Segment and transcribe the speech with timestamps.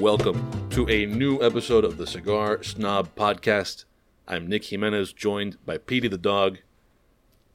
[0.00, 3.84] welcome to a new episode of the Cigar Snob Podcast.
[4.26, 6.56] I'm Nick Jimenez, joined by Petey the dog,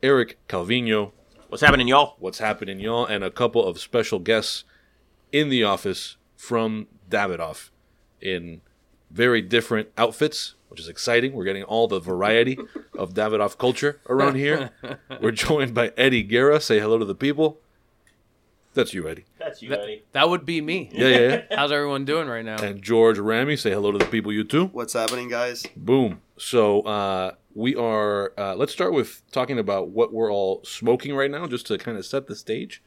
[0.03, 1.13] Eric Calvino.
[1.49, 2.17] What's happening, y'all?
[2.19, 3.03] What's happening, y'all?
[3.03, 4.63] And a couple of special guests
[5.31, 7.71] in the office from Davidoff
[8.21, 8.61] in
[9.09, 11.33] very different outfits, which is exciting.
[11.33, 12.59] We're getting all the variety
[12.95, 14.69] of Davidoff culture around here.
[15.19, 16.61] We're joined by Eddie Guerra.
[16.61, 17.59] Say hello to the people.
[18.75, 19.25] That's you, Eddie.
[19.39, 20.03] That's you, That- Eddie.
[20.11, 20.89] That would be me.
[20.93, 21.55] Yeah, yeah, yeah.
[21.57, 22.57] How's everyone doing right now?
[22.61, 23.55] And George Ramy.
[23.55, 24.65] Say hello to the people, you too.
[24.67, 25.65] What's happening, guys?
[25.75, 26.21] Boom.
[26.37, 28.33] So uh, we are.
[28.37, 31.97] Uh, let's start with talking about what we're all smoking right now, just to kind
[31.97, 32.83] of set the stage.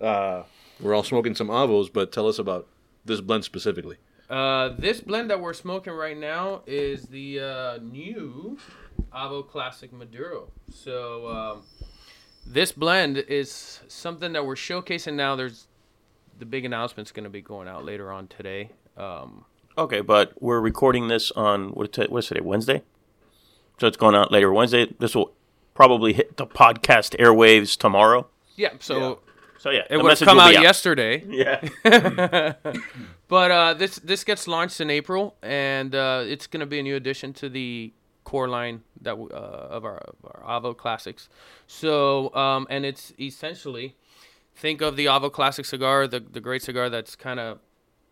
[0.00, 0.44] Uh,
[0.80, 2.68] we're all smoking some avos, but tell us about
[3.04, 3.96] this blend specifically.
[4.28, 8.56] Uh, this blend that we're smoking right now is the uh, new
[9.12, 10.50] Avo Classic Maduro.
[10.72, 11.62] So um,
[12.46, 15.36] this blend is something that we're showcasing now.
[15.36, 15.66] There's
[16.38, 18.70] the big announcement's going to be going out later on today.
[18.96, 19.44] Um,
[19.78, 22.40] Okay, but we're recording this on what is what's today?
[22.40, 22.82] Wednesday.
[23.78, 24.92] So it's going out later Wednesday.
[24.98, 25.32] This will
[25.74, 28.26] probably hit the podcast airwaves tomorrow.
[28.56, 29.20] yeah, so
[29.58, 31.24] So yeah, it would come out yesterday.
[31.26, 32.54] Yeah.
[33.28, 36.82] But uh, this this gets launched in April, and uh, it's going to be a
[36.82, 37.92] new addition to the
[38.30, 41.28] core line that uh, of our, of our Avo Classics.
[41.66, 43.96] So, um, and it's essentially
[44.54, 47.58] think of the Avo Classic cigar, the the great cigar that's kind of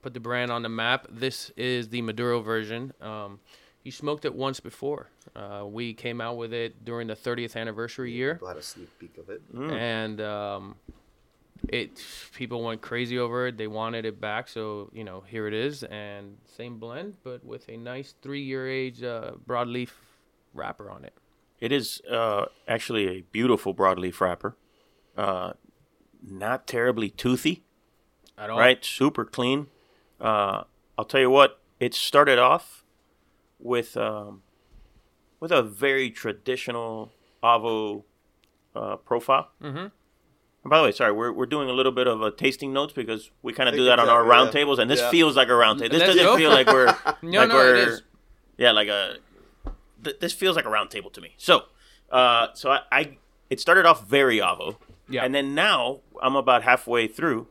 [0.02, 1.06] put the brand on the map.
[1.08, 2.92] This is the Maduro version.
[3.00, 3.38] Um,
[3.84, 5.08] you smoked it once before.
[5.36, 8.90] Uh, we came out with it during the 30th anniversary year I had a sneak
[8.98, 9.40] peek of it.
[9.54, 10.74] and um,
[11.68, 11.90] it
[12.34, 13.56] people went crazy over it.
[13.56, 17.68] They wanted it back, so you know here it is, and same blend, but with
[17.68, 19.90] a nice three-year age uh, broadleaf
[20.58, 21.14] wrapper on it.
[21.60, 24.56] It is uh, actually a beautiful broadleaf wrapper.
[25.16, 25.52] Uh,
[26.22, 27.64] not terribly toothy,
[28.36, 28.58] At all.
[28.58, 28.84] right?
[28.84, 29.66] Super clean.
[30.20, 30.64] Uh,
[30.96, 31.60] I'll tell you what.
[31.80, 32.84] It started off
[33.60, 34.42] with um,
[35.40, 37.12] with a very traditional
[37.42, 38.02] Avo
[38.74, 39.50] uh, profile.
[39.62, 39.76] Mm-hmm.
[39.78, 39.90] And
[40.70, 43.30] by the way, sorry, we're, we're doing a little bit of a tasting notes because
[43.42, 44.52] we kind of do that on our round yeah.
[44.60, 45.10] tables, and this Yeah.
[45.10, 45.90] feels like a round table.
[45.96, 46.36] This Let's doesn't go.
[46.36, 46.86] feel like we're
[47.22, 48.02] No, like no, we're it is.
[48.56, 49.16] yeah, like a.
[50.02, 51.34] Th- this feels like a round table to me.
[51.38, 51.64] So,
[52.10, 53.18] uh, so I, I
[53.50, 54.76] it started off very avo,
[55.08, 55.24] Yeah.
[55.24, 57.48] and then now I'm about halfway through.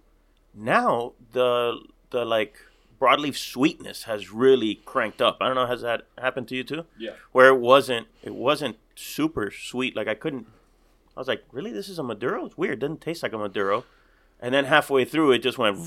[0.54, 2.58] Now the the like
[3.00, 5.38] broadleaf sweetness has really cranked up.
[5.42, 6.86] I don't know has that happened to you too?
[6.98, 7.12] Yeah.
[7.32, 9.96] Where it wasn't it wasn't super sweet.
[9.96, 10.48] Like I couldn't.
[11.16, 12.46] I was like, really, this is a Maduro?
[12.46, 12.74] It's weird.
[12.76, 13.86] It doesn't taste like a Maduro.
[14.40, 15.80] And then halfway through, it just went,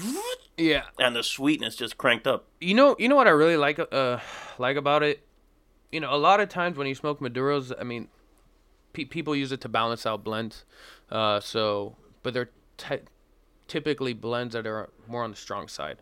[0.56, 0.82] Yeah.
[0.98, 2.46] and the sweetness just cranked up.
[2.60, 4.18] You know, you know what I really like uh
[4.58, 5.24] like about it.
[5.92, 8.08] You know, a lot of times when you smoke Maduros, I mean,
[8.92, 10.64] pe- people use it to balance out blends.
[11.10, 13.00] Uh, so, but they're ty-
[13.66, 15.98] typically blends that are more on the strong side.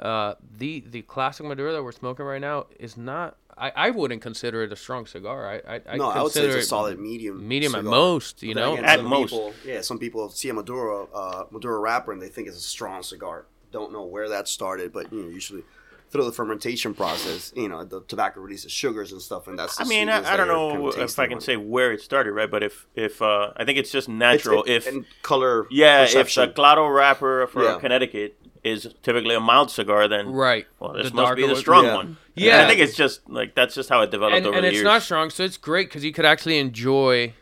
[0.00, 3.36] Uh, the the classic Maduro that we're smoking right now is not.
[3.58, 5.46] I, I wouldn't consider it a strong cigar.
[5.66, 7.46] I I, I no, I would say consider it's a it solid medium.
[7.46, 8.42] medium at most.
[8.42, 9.30] You But know, again, At most.
[9.30, 12.60] people- yeah, some people see a Maduro, uh, Maduro wrapper and they think it's a
[12.60, 13.44] strong cigar.
[13.70, 15.64] Don't know where that started, but you know, usually
[16.12, 19.76] through the fermentation process, you know, the tobacco releases sugars and stuff, and that's.
[19.76, 22.02] The I mean, I, I don't know kinda if I can on say where it
[22.02, 22.50] started, right?
[22.50, 24.62] But if if uh, I think it's just It's- natural.
[24.64, 26.42] it- if and color, yeah, perception.
[26.44, 27.78] if the Claro wrapper for Yeah.
[27.80, 30.66] Connecticut is typically a mild cigar, then right?
[30.78, 31.94] well, this The must be the strong Yeah.
[31.96, 32.16] one.
[32.34, 32.52] Yeah.
[32.58, 34.70] And I think it's just like that's just how it developed and, over and the
[34.70, 37.32] it's not strong, so it's great because you could actually enjoy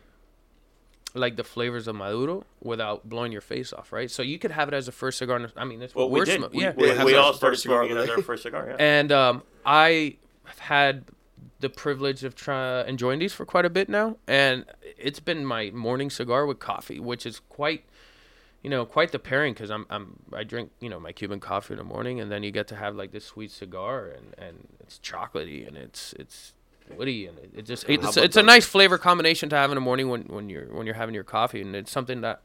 [1.14, 4.10] like the flavors of Maduro without blowing your face off, right?
[4.10, 5.40] So you could have it as a first cigar.
[5.56, 6.38] I mean, that's well, what we we're did.
[6.38, 6.56] smoking.
[6.58, 8.16] we yeah, we, Yeah, we all started first cigar smoking it as today.
[8.16, 8.66] our first cigar.
[8.70, 8.76] Yeah.
[8.78, 11.04] and um, I have had
[11.60, 14.64] the privilege of try enjoying these for quite a bit now, and
[14.96, 17.84] it's been my morning cigar with coffee, which is quite,
[18.62, 21.74] you know, quite the pairing because I'm I'm I drink you know my Cuban coffee
[21.74, 24.68] in the morning, and then you get to have like this sweet cigar, and and
[24.80, 26.54] it's chocolatey and it's it's
[26.96, 29.70] woody and it, it just how it's, about it's a nice flavor combination to have
[29.70, 32.42] in the morning when when you're when you're having your coffee, and it's something that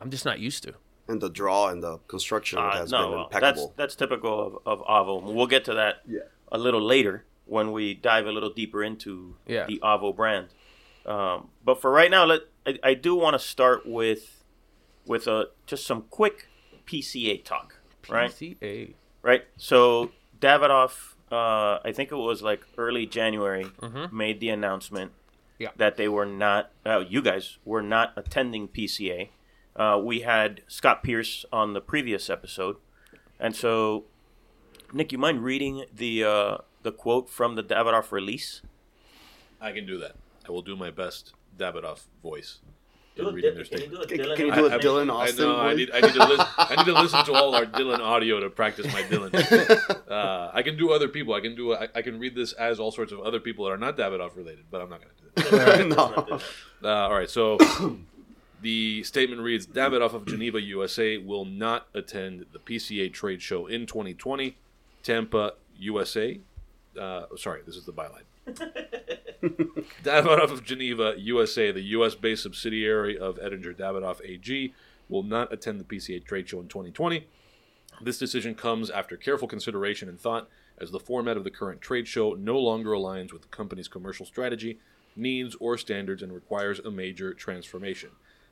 [0.00, 0.74] I'm just not used to.
[1.08, 3.74] and the draw and the construction Uh, has no, been well, that's impeccable.
[3.76, 5.22] that's typical of, of Avo.
[5.34, 6.20] We'll get to that Yeah.
[6.52, 9.66] a little later when we dive a little deeper into Yeah.
[9.66, 10.48] the Avo brand.
[11.06, 14.44] Um, but for right now, let I, I do want to start with
[15.06, 16.46] with a just some quick
[16.86, 17.78] PCA talk,
[18.08, 18.30] right?
[18.30, 18.94] PCA.
[19.22, 19.44] Right.
[19.56, 23.66] So Davidoff, uh, I think it was like early January,
[24.12, 25.12] made the announcement
[25.58, 25.70] Yeah.
[25.76, 26.70] that they were not.
[26.84, 29.28] Uh, you guys were not attending PCA.
[29.76, 32.76] Uh, we had Scott Pierce on the previous episode,
[33.38, 34.04] and so
[34.92, 38.62] Nick, you mind reading the uh, the quote from the Davidoff release?
[39.60, 40.16] I can do that.
[40.48, 42.58] I will do my best Davidoff voice.
[43.20, 44.78] Do reading Dylan- their can you do a Dylan can you do a?
[44.78, 45.56] Dylan I Austin know.
[45.58, 45.90] I need.
[45.92, 46.46] I need to listen.
[46.58, 49.30] I need to listen to all our Dylan audio to practice my Dylan.
[50.10, 51.34] Uh, I can do other people.
[51.34, 51.72] I can do.
[51.74, 54.36] I, I can read this as all sorts of other people that are not Davidoff
[54.36, 55.86] related, but I'm not going to do that.
[56.82, 56.88] no.
[56.88, 57.30] Uh, all right.
[57.30, 57.58] So
[58.62, 63.86] the statement reads: Davidoff of Geneva, USA, will not attend the PCA trade show in
[63.86, 64.56] 2020,
[65.04, 66.40] Tampa, USA.
[66.98, 68.24] Uh, sorry, this is the byline.
[70.02, 72.14] Davidoff of Geneva, USA, the U.S.
[72.14, 74.74] based subsidiary of Oettinger Davidoff AG,
[75.08, 77.26] will not attend the PCA trade show in 2020.
[78.02, 80.48] This decision comes after careful consideration and thought,
[80.78, 84.24] as the format of the current trade show no longer aligns with the company's commercial
[84.24, 84.78] strategy,
[85.16, 88.10] needs, or standards and requires a major transformation.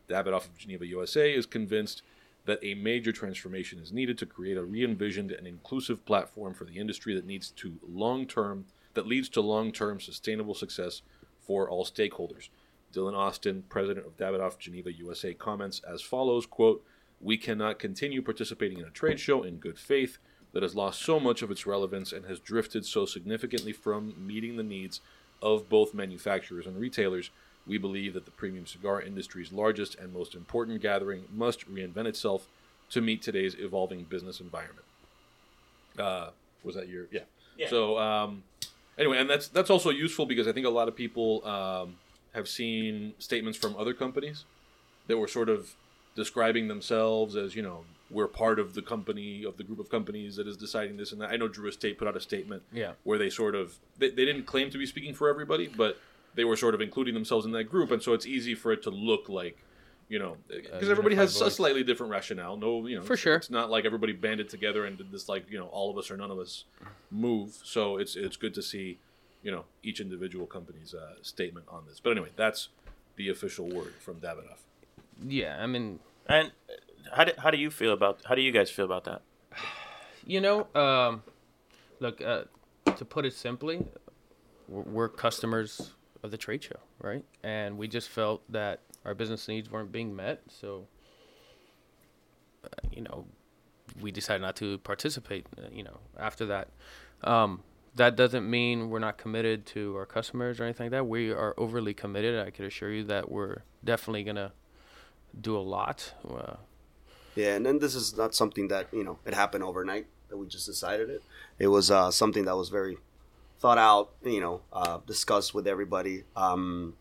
[0.09, 2.03] Davidoff of Geneva, USA is convinced
[2.45, 6.79] that a major transformation is needed to create a re-envisioned and inclusive platform for the
[6.79, 8.65] industry that needs to long-term
[8.99, 11.03] that leads to long-term sustainable success
[11.39, 12.49] for all stakeholders.
[12.93, 16.85] Dylan Austin, president of Davidoff Geneva USA, comments as follows: "Quote:
[17.21, 20.19] We cannot continue participating in a trade show in good faith
[20.53, 24.57] that has lost so much of its relevance and has drifted so significantly from meeting
[24.57, 25.01] the needs
[25.41, 27.31] of both manufacturers and retailers.
[27.69, 32.49] We believe that the premium cigar industry's largest and most important gathering must reinvent itself
[32.91, 34.87] to meet today's evolving business environment."
[35.97, 36.31] Uh,
[36.65, 37.27] was that your yeah?
[37.59, 37.69] Yeah.
[37.69, 38.45] So um,
[38.99, 41.97] anyway, and that's that's also useful because I think a lot of people um,
[42.35, 44.45] have seen statements from other companies
[45.07, 45.75] that were sort of
[46.17, 50.37] describing themselves as you know we're part of the company of the group of companies
[50.37, 51.31] that is deciding this and that.
[51.31, 52.93] I know Drew Estate put out a statement Yeah.
[53.05, 55.99] where they sort of they, they didn't claim to be speaking for everybody, but
[56.35, 58.83] they were sort of including themselves in that group, and so it's easy for it
[58.85, 59.59] to look like
[60.09, 62.57] you know because everybody unified has a slightly different rationale.
[62.57, 63.37] No, you know For it's- sure.
[63.37, 66.11] it's not like everybody banded together and did this like you know all of us
[66.11, 66.65] or none of us
[67.11, 67.59] move.
[67.63, 68.99] So it's it's good to see
[69.43, 72.01] you know each individual company's uh, statement on this.
[72.01, 72.69] But anyway, that's
[73.17, 74.61] the official word from Davidoff.
[75.27, 76.73] Yeah, I mean, And uh,
[77.17, 79.23] how do, how do you feel about how do you guys feel about that?
[80.25, 81.23] you know, um,
[82.01, 82.45] look, uh,
[82.97, 83.85] to put it simply,
[84.69, 87.25] we're, we're customers of the trade show, right?
[87.43, 90.87] And we just felt that our business needs weren't being met, so
[92.65, 93.27] uh, you know,
[94.01, 95.47] we decided not to participate.
[95.57, 96.69] Uh, you know, after that,
[97.25, 97.63] um,
[97.95, 101.07] that doesn't mean we're not committed to our customers or anything like that.
[101.07, 102.47] We are overly committed.
[102.47, 104.53] I can assure you that we're definitely gonna
[105.41, 106.13] do a lot.
[106.29, 106.57] Uh,
[107.35, 110.47] Yeah, and then this is not something that you know it happened overnight that we
[110.47, 111.23] just decided it.
[111.59, 112.99] It was uh, something that was very
[113.59, 116.95] thought out, you know, uh, discussed with everybody, um,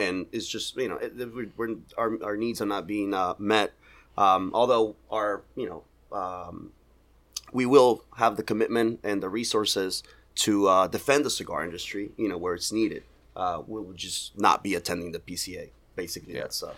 [0.00, 3.14] and it's just you know it, it- we're, we're, our our needs are not being
[3.14, 3.72] uh, met.
[4.16, 6.70] Um, although our you know um,
[7.52, 10.02] we will have the commitment and the resources
[10.36, 13.02] to uh, defend the cigar industry, you know, where it's needed.
[13.36, 15.70] Uh, we will just not be attending the PCA.
[15.96, 16.42] Basically, Yeah.
[16.42, 16.74] that's uh,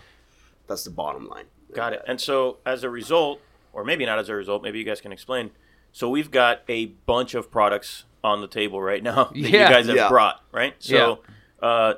[0.67, 1.45] that's the bottom line.
[1.73, 2.01] Got it.
[2.07, 3.39] And so as a result,
[3.73, 5.51] or maybe not as a result, maybe you guys can explain.
[5.91, 9.87] So we've got a bunch of products on the table right now that you guys
[9.87, 10.09] have Yeah.
[10.09, 10.75] brought, right?
[10.79, 11.19] So
[11.61, 11.95] uh,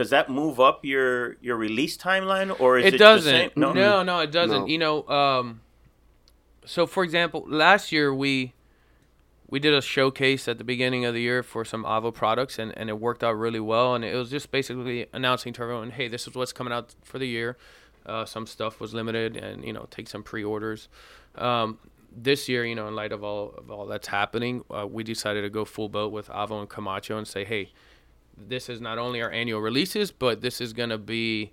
[0.00, 3.30] does that move up your your release timeline, or is it, it doesn't.
[3.30, 3.50] The same?
[3.54, 4.02] No, No.
[4.02, 4.62] no, it doesn't.
[4.62, 4.66] No.
[4.66, 5.60] You know, um,
[6.64, 8.54] so for example, last year we
[9.46, 12.72] we did a showcase at the beginning of the year for some Avo products, and,
[12.78, 13.94] and it worked out really well.
[13.94, 17.18] And it was just basically announcing to everyone, hey, this is what's coming out for
[17.18, 17.58] the year.
[18.06, 20.88] Uh, some stuff was limited, and you know, take some pre-orders.
[21.34, 21.78] Um,
[22.10, 25.42] this year, you know, in light of all of all that's happening, uh, we decided
[25.42, 27.70] to go full boat with Avo and Camacho and say, hey,
[28.48, 31.52] this is not only our annual releases, but this is going to be,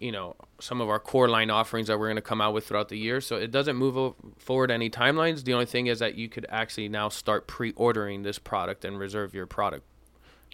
[0.00, 2.66] you know, some of our core line offerings that we're going to come out with
[2.66, 3.20] throughout the year.
[3.20, 5.44] So it doesn't move forward any timelines.
[5.44, 9.34] The only thing is that you could actually now start pre-ordering this product and reserve
[9.34, 9.84] your product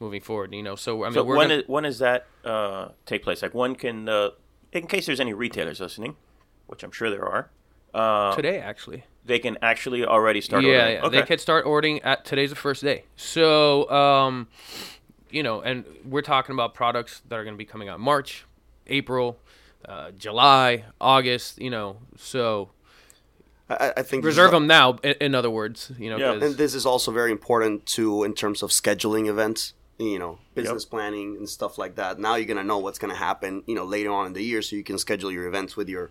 [0.01, 0.55] moving forward.
[0.55, 3.23] You know, so I mean, So we're when gonna, is, when does that uh, take
[3.23, 3.43] place?
[3.43, 4.31] Like when can uh,
[4.73, 6.17] in case there's any retailers listening,
[6.67, 7.51] which I'm sure there are,
[7.95, 9.05] uh, today actually.
[9.25, 10.63] they can actually already start.
[10.63, 10.95] yeah, ordering.
[10.95, 11.05] yeah.
[11.07, 11.21] Okay.
[11.21, 13.05] they could start ordering at today's the first day.
[13.17, 14.49] So, um,
[15.31, 18.45] you know, and we're talking about products that are going to be coming out March,
[18.87, 19.39] April,
[19.87, 21.61] uh, July, August.
[21.61, 22.71] You know, so
[23.71, 24.93] I, I think reserve al- them now.
[25.03, 26.35] In, in other words, you know, Yeah.
[26.35, 29.75] 'cause- And this is also very important too in terms of scheduling events.
[30.01, 32.21] You know, business planning and stuff like that.
[32.21, 33.65] Now you're gonna know what's gonna happen.
[33.67, 36.11] You know, later on in the year, so you can schedule your events with your,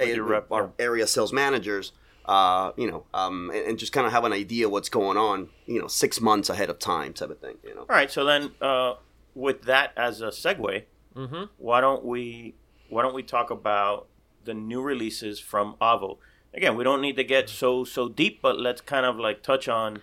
[0.00, 1.92] With your rep, our area sales managers.
[2.30, 5.48] Uh, you know, um, and, and just kind of have an idea what's going on.
[5.66, 7.56] You know, six months ahead of time, type of thing.
[7.66, 7.80] You know.
[7.80, 8.10] All right.
[8.10, 8.94] So then, uh,
[9.34, 10.84] with that as a segue,
[11.16, 11.48] Mhm.
[11.58, 12.54] why don't we
[12.88, 14.06] why don't we talk about
[14.44, 16.18] the new releases from Avo?
[16.54, 19.66] Again, we don't need to get so so deep, but let's kind of like touch
[19.68, 20.02] on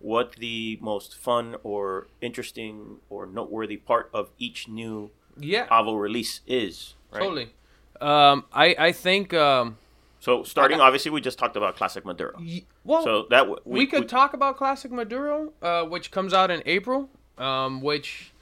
[0.00, 6.40] what the most fun or interesting or noteworthy part of each new Yeah, Avo release
[6.46, 6.94] is.
[7.12, 7.22] Right?
[7.22, 7.48] totally.
[8.00, 9.78] Um, I I think um,
[10.20, 12.40] So starting, obviously, we just talked about classic Maduro.
[12.84, 16.62] well, So that w- we, could talk about Classic Maduro, uh, which comes out in
[16.66, 17.08] April.
[17.38, 18.32] Um, which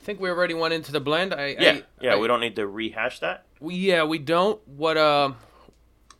[0.00, 1.32] I think we already went into the blend.
[1.32, 2.14] I, Yeah, I, yeah.
[2.14, 3.46] I- we don't need to rehash that.
[3.60, 4.60] we- yeah, we don't.
[4.66, 5.32] What uh,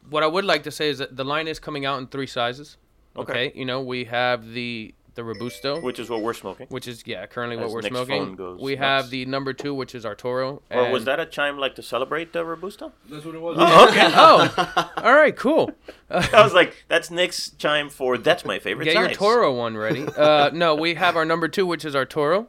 [0.09, 2.29] what I would like to say is that the line is coming out in three
[2.29, 2.77] sizes.
[3.17, 3.33] Okay.
[3.49, 6.69] Okay, you know we have the the robusto, Which is what we're smoking.
[6.71, 8.25] which is yeah currently what we're Nick's smoking.
[8.25, 8.81] phone goes we nuts.
[9.05, 10.63] have the number two, which is our Toro.
[10.71, 12.93] Or was and- that a chime like to celebrate the Robusto?
[13.11, 13.57] That's what it was.
[13.61, 14.11] Oh, okay.
[14.15, 15.73] oh, all right, cool.
[16.11, 19.17] I was like, that's Nick's chime for that's my favorite Get your size.
[19.17, 20.07] Toro one ready.
[20.07, 22.47] Uh, no, we have our number two, which is our Toro.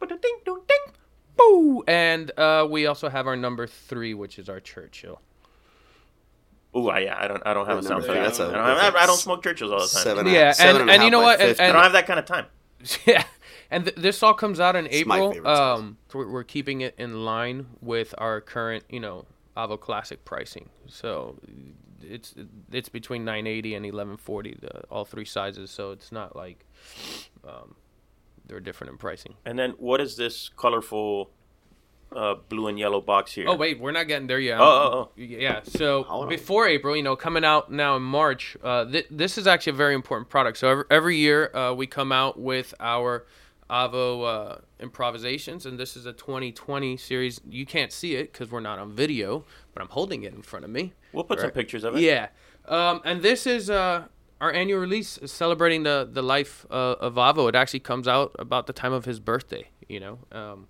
[0.00, 0.92] Ba-da-ding, dong, ding.
[1.36, 1.84] Boo!
[1.86, 5.20] And uh, we also have our number three, which is our Churchill.
[6.76, 8.22] Ooh, I, yeah, I don't, I don't have a Yeah, sound number for that.
[8.24, 10.02] that's a- I don't, have, I don't smoke Churchills all the time.
[10.02, 10.26] Seven.
[10.26, 11.62] Yeah, seven and- a and you know what, and- 50.
[11.64, 12.46] I don't have that kind of time.
[13.06, 13.24] yeah,
[13.70, 15.32] and th- this all comes out in my April.
[15.32, 15.78] favorite size.
[15.78, 19.24] Um, we're, we're keeping it in line with our current, you know,
[19.56, 20.68] Avo Classic pricing.
[20.86, 21.38] So
[22.02, 22.34] it's
[22.70, 25.70] it's between 980 and 1140, the, all three sizes.
[25.70, 26.64] So it's not like
[27.46, 27.74] um,
[28.46, 29.34] they're different in pricing.
[29.44, 31.30] And then what is this colorful
[32.14, 33.46] uh, blue and yellow box here?
[33.48, 34.60] Oh wait, we're not getting there yet.
[34.60, 35.10] Oh, oh, oh.
[35.16, 35.60] Yeah.
[35.64, 39.72] So before April, you know, coming out now in March, uh, th- this is actually
[39.72, 40.58] a very important product.
[40.58, 43.26] So every, every year uh, we come out with our
[43.70, 47.40] Avo uh, improvisations, and this is a 2020 series.
[47.48, 50.64] You can't see it because we're not on video, but I'm holding it in front
[50.64, 50.94] of me.
[51.12, 52.00] We'll put some pictures of it.
[52.00, 52.28] Yeah.
[52.66, 54.04] Um, and this is uh,
[54.40, 57.48] our annual release celebrating the, the life uh, of Avo.
[57.48, 60.18] It actually comes out about the time of his birthday, you know.
[60.32, 60.68] Um,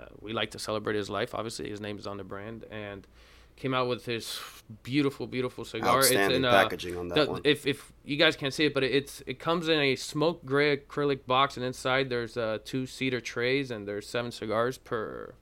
[0.00, 1.34] uh, we like to celebrate his life.
[1.34, 2.64] Obviously, his name is on the brand.
[2.70, 3.06] And
[3.60, 4.40] came out with this
[4.82, 5.98] beautiful, beautiful cigar.
[5.98, 7.40] Outstanding in, uh, packaging on that the- one.
[7.44, 10.76] If, if you guys can't see it, but it's it comes in a smoke gray
[10.76, 15.34] acrylic box, and inside there's uh, two cedar trays, and there's seven cigars per.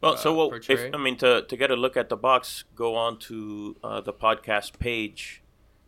[0.00, 0.94] Well, so uh, what, per if.
[0.94, 4.12] I mean to to get a look at the box, go on to uh, the
[4.12, 5.42] podcast page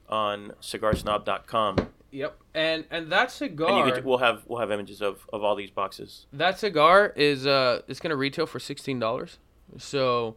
[0.08, 1.76] on cigarsnob.com,
[2.12, 2.38] Yep.
[2.54, 3.84] And and that cigar.
[3.84, 6.26] and could, we'll have we'll have images of, of all these boxes.
[6.32, 9.38] That cigar is uh it's gonna retail for sixteen dollars.
[9.78, 10.36] So,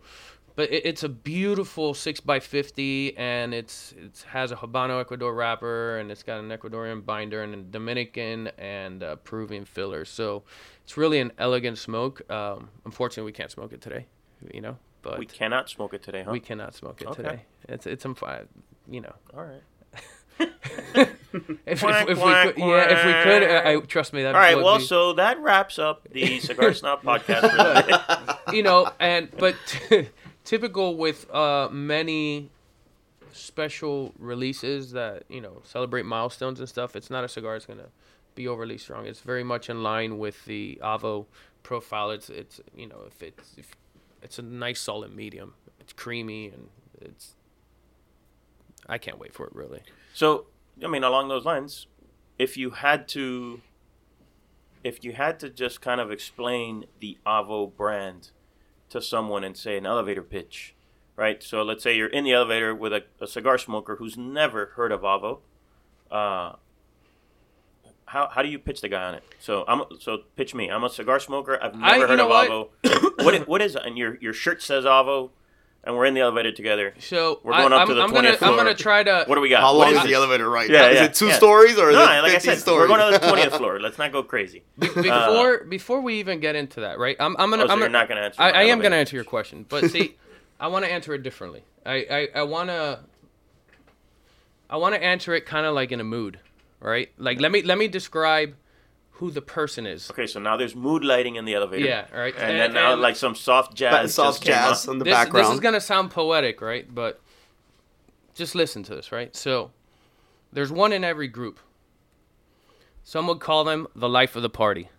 [0.55, 5.33] but it, it's a beautiful six x fifty, and it's it has a Habano Ecuador
[5.33, 10.05] wrapper, and it's got an Ecuadorian binder and a Dominican and uh, Peruvian filler.
[10.05, 10.43] So,
[10.83, 12.29] it's really an elegant smoke.
[12.31, 14.05] Um, unfortunately, we can't smoke it today,
[14.53, 14.77] you know.
[15.01, 16.31] But We cannot smoke it today, huh?
[16.31, 17.23] we cannot smoke it Okay.
[17.23, 17.41] today.
[17.67, 18.15] It's it's um,
[18.89, 19.13] you know.
[19.35, 19.61] all right.
[20.39, 21.09] If,
[21.65, 24.35] if, Quack, if we quack, could, yeah, if we could, uh, I trust me that.
[24.35, 24.55] All right.
[24.55, 27.41] Well, be- so that wraps up the Cigar Snob podcast.
[27.41, 28.55] For today.
[28.55, 29.55] you know, and but
[30.43, 32.51] typical with uh, many
[33.31, 36.95] special releases that you know celebrate milestones and stuff.
[36.95, 37.89] It's not a cigar that's gonna
[38.35, 39.07] be overly strong.
[39.07, 41.25] It's very much in line with the Avo
[41.63, 42.11] profile.
[42.11, 43.75] It's it's you know if it's if
[44.21, 45.55] it's a nice solid medium.
[45.79, 46.69] It's creamy and
[47.01, 47.33] it's.
[48.87, 49.81] I can't wait for it really.
[50.13, 50.45] So,
[50.83, 51.87] I mean, along those lines,
[52.39, 53.61] if you had to,
[54.83, 58.29] if you had to just kind of explain the Avo brand
[58.89, 60.75] to someone and say an elevator pitch,
[61.15, 61.41] right?
[61.41, 64.91] So let's say you're in the elevator with a, a cigar smoker who's never heard
[64.91, 65.39] of Avo.
[66.11, 66.53] Uh,
[68.05, 69.23] how, how do you pitch the guy on it?
[69.39, 70.69] So I'm so pitch me.
[70.69, 71.57] I'm a cigar smoker.
[71.61, 72.49] I've I- never you heard of what?
[72.83, 73.23] Avo.
[73.23, 75.31] what what is and your your shirt says Avo,
[75.85, 76.93] and we're in the elevator together.
[76.99, 78.57] So We're going I, up I'm, to the I'm gonna 20th I'm floor.
[78.57, 79.25] gonna try to.
[79.27, 79.61] What do we got?
[79.61, 80.87] How long is is the elevator right Yeah, now?
[80.89, 81.33] Is it two yeah.
[81.33, 82.89] stories or is No, it like I said, stories?
[82.89, 83.79] we're going to the twentieth floor.
[83.79, 84.63] Let's not go crazy.
[84.81, 87.17] Uh, before before we even get into that, right?
[87.19, 88.95] I'm I'm gonna Oh, so I'm you're gonna, not gonna answer I, I am gonna
[88.95, 90.15] answer your question, but see,
[90.59, 91.63] I want to answer it differently.
[91.85, 91.93] I
[92.35, 92.99] I, I want to
[94.69, 96.39] I want to answer it kind of like in a mood,
[96.79, 97.09] right?
[97.17, 98.55] Like let me let me describe
[99.17, 100.09] who the person is.
[100.11, 101.85] Okay, so now there's mood lighting in the elevator.
[101.85, 102.33] Yeah, all right.
[102.35, 104.13] And, And- then now like some soft jazz.
[104.13, 104.93] soft jazz on.
[104.95, 105.47] on the This, background.
[105.47, 106.93] this is gonna sound poetic, right?
[106.93, 107.21] But
[108.33, 109.35] just listen to this, right?
[109.35, 109.71] So
[110.51, 111.59] there's one in every group.
[113.03, 114.89] Some would call them the life of the party.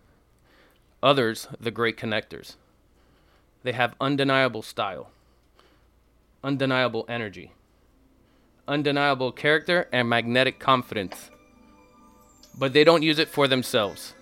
[1.03, 2.55] Others, the great connectors.
[3.63, 5.09] They have undeniable style,
[6.43, 7.51] undeniable energy,
[8.67, 11.31] undeniable character, and magnetic confidence.
[12.57, 14.13] But they don't use it for themselves.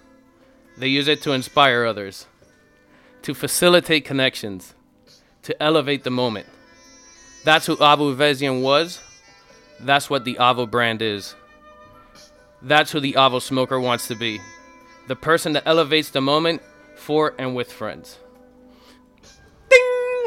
[0.77, 2.25] They use it to inspire others,
[3.21, 4.73] to facilitate connections,
[5.43, 6.47] to elevate the moment.
[7.43, 9.01] That's who Avo Uvezian was.
[9.79, 11.35] That's what the Avo brand is.
[12.61, 14.39] That's who the Avo smoker wants to be.
[15.07, 16.61] The person that elevates the moment
[16.95, 18.17] for and with friends.
[19.69, 19.79] Ding!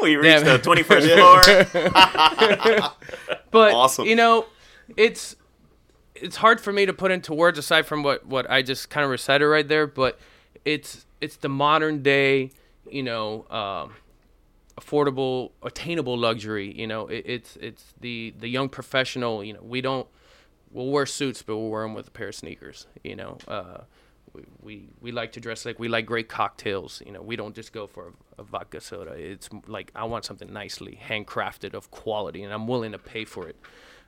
[0.03, 0.45] We reached Damn.
[0.45, 1.15] the 21st
[2.77, 2.91] floor.
[3.51, 4.05] But Awesome.
[4.05, 4.45] you know,
[4.95, 5.35] it's
[6.21, 9.03] it's hard for me to put into words aside from what what I just kind
[9.03, 9.87] of recited right there.
[9.87, 10.19] But
[10.65, 12.51] it's it's the modern day,
[12.89, 13.93] you know, um,
[14.79, 16.71] affordable, attainable luxury.
[16.71, 19.43] You know, it, it's it's the the young professional.
[19.43, 20.07] You know, we don't
[20.71, 22.87] we'll wear suits, but we'll wear them with a pair of sneakers.
[23.03, 23.79] You know, uh,
[24.33, 27.01] we, we we like to dress like we like great cocktails.
[27.05, 28.07] You know, we don't just go for
[28.37, 29.11] a, a vodka soda.
[29.11, 33.47] It's like I want something nicely handcrafted of quality, and I'm willing to pay for
[33.47, 33.55] it.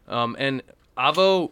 [0.07, 0.63] Um, and
[0.97, 1.51] Avo,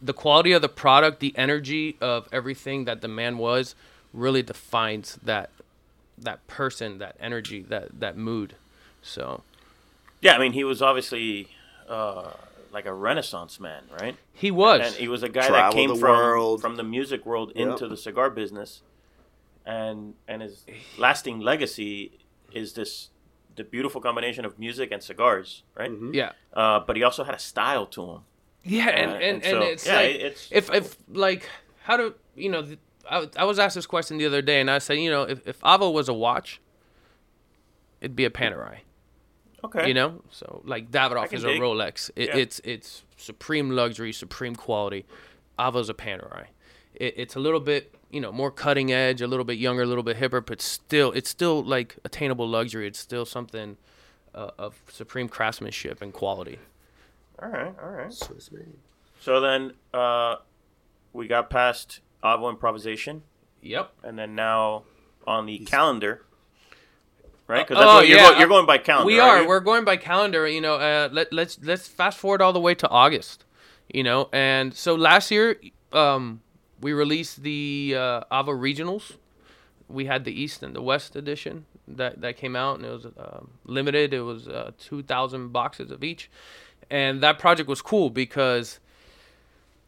[0.00, 3.74] the quality of the product, the energy of everything that the man was,
[4.12, 5.50] really defines that
[6.18, 8.54] that person, that energy, that that mood.
[9.02, 9.42] So
[10.20, 11.48] Yeah, I mean, he was obviously
[11.88, 12.30] uh,
[12.72, 14.16] like a Renaissance man, right?
[14.32, 14.80] he was.
[14.84, 16.60] And he was a guy that came the from world.
[16.60, 17.66] from the music world Yep.
[17.68, 18.82] into the cigar business,
[19.64, 20.64] and and his
[20.98, 22.12] lasting legacy
[22.52, 23.10] is this
[23.56, 25.90] the beautiful combination of music and cigars, right?
[25.90, 26.12] Mm-hmm.
[26.14, 26.32] yeah.
[26.52, 28.20] Uh, but he also had a style to him.
[28.66, 31.48] Yeah, and and, and and so, it's yeah, like it's- if if like
[31.84, 32.66] how do you know?
[33.08, 35.46] I, I was asked this question the other day, and I said, you know, if
[35.46, 36.60] if Avo was a watch,
[38.00, 38.78] it'd be a Panerai.
[39.64, 41.48] Okay, You know, so like Davidoff is a.
[41.48, 42.10] Rolex.
[42.16, 42.36] It, Yeah.
[42.36, 45.06] It's it's supreme luxury, supreme quality.
[45.58, 46.46] Avo's a Panerai.
[46.94, 49.86] It, it's a little bit you know more cutting edge, a little bit younger, a
[49.86, 52.86] little bit hipper, but still it's still like attainable luxury.
[52.86, 53.76] It's still something
[54.34, 56.58] uh, of supreme craftsmanship and quality.
[57.42, 58.12] All right, all right.
[58.12, 58.66] Swiss made.
[59.20, 60.36] So then uh,
[61.12, 63.22] we got past Avo improvisation,
[63.62, 63.92] Yep.
[64.04, 64.84] and then now
[65.26, 66.22] on the calendar,
[67.46, 67.66] right?
[67.66, 68.32] Because Oh, you're, yeah.
[68.32, 69.06] go- you're going by calendar.
[69.06, 69.48] We aren't you?
[69.48, 70.46] We're going by calendar.
[70.48, 73.44] You know, uh, let, let's let's fast forward all the way to August.
[73.92, 75.60] You know, and so last year,
[75.92, 76.40] um,
[76.80, 79.12] we released the uh, Avo regionals.
[79.88, 83.06] We had the East and the West edition that that came out, and it was
[83.06, 84.12] um limited.
[84.14, 86.28] It was uh, two thousand boxes of each,
[86.90, 88.78] and that project was cool because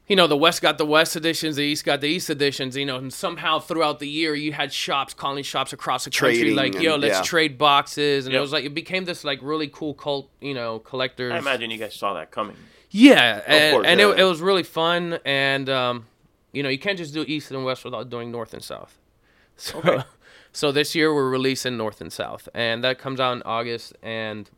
[0.07, 2.87] you know, the West got the West editions, the East got the East editions, you
[2.87, 6.57] know, and somehow throughout the year you had shops calling shops across the country Trading
[6.57, 7.23] like, yo, and- let's yeah.
[7.23, 8.25] trade boxes.
[8.25, 8.40] And it Yep.
[8.43, 11.31] was like, it became this like really cool cult, you know, collectors.
[11.33, 12.57] I imagine you guys saw that coming.
[12.90, 14.25] Yeah, and, course, and yeah, it, yeah.
[14.25, 15.18] it was really fun.
[15.27, 16.07] And, um,
[16.53, 18.99] you know, you can't just do East and West without doing North and South.
[19.61, 20.05] So, Okay.
[20.53, 23.92] so this year we're releasing North and South, and that comes out in August.
[24.03, 24.49] And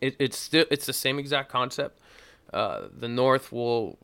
[0.00, 1.98] it, it's still it's the same exact concept.
[2.52, 3.98] Uh, the North will,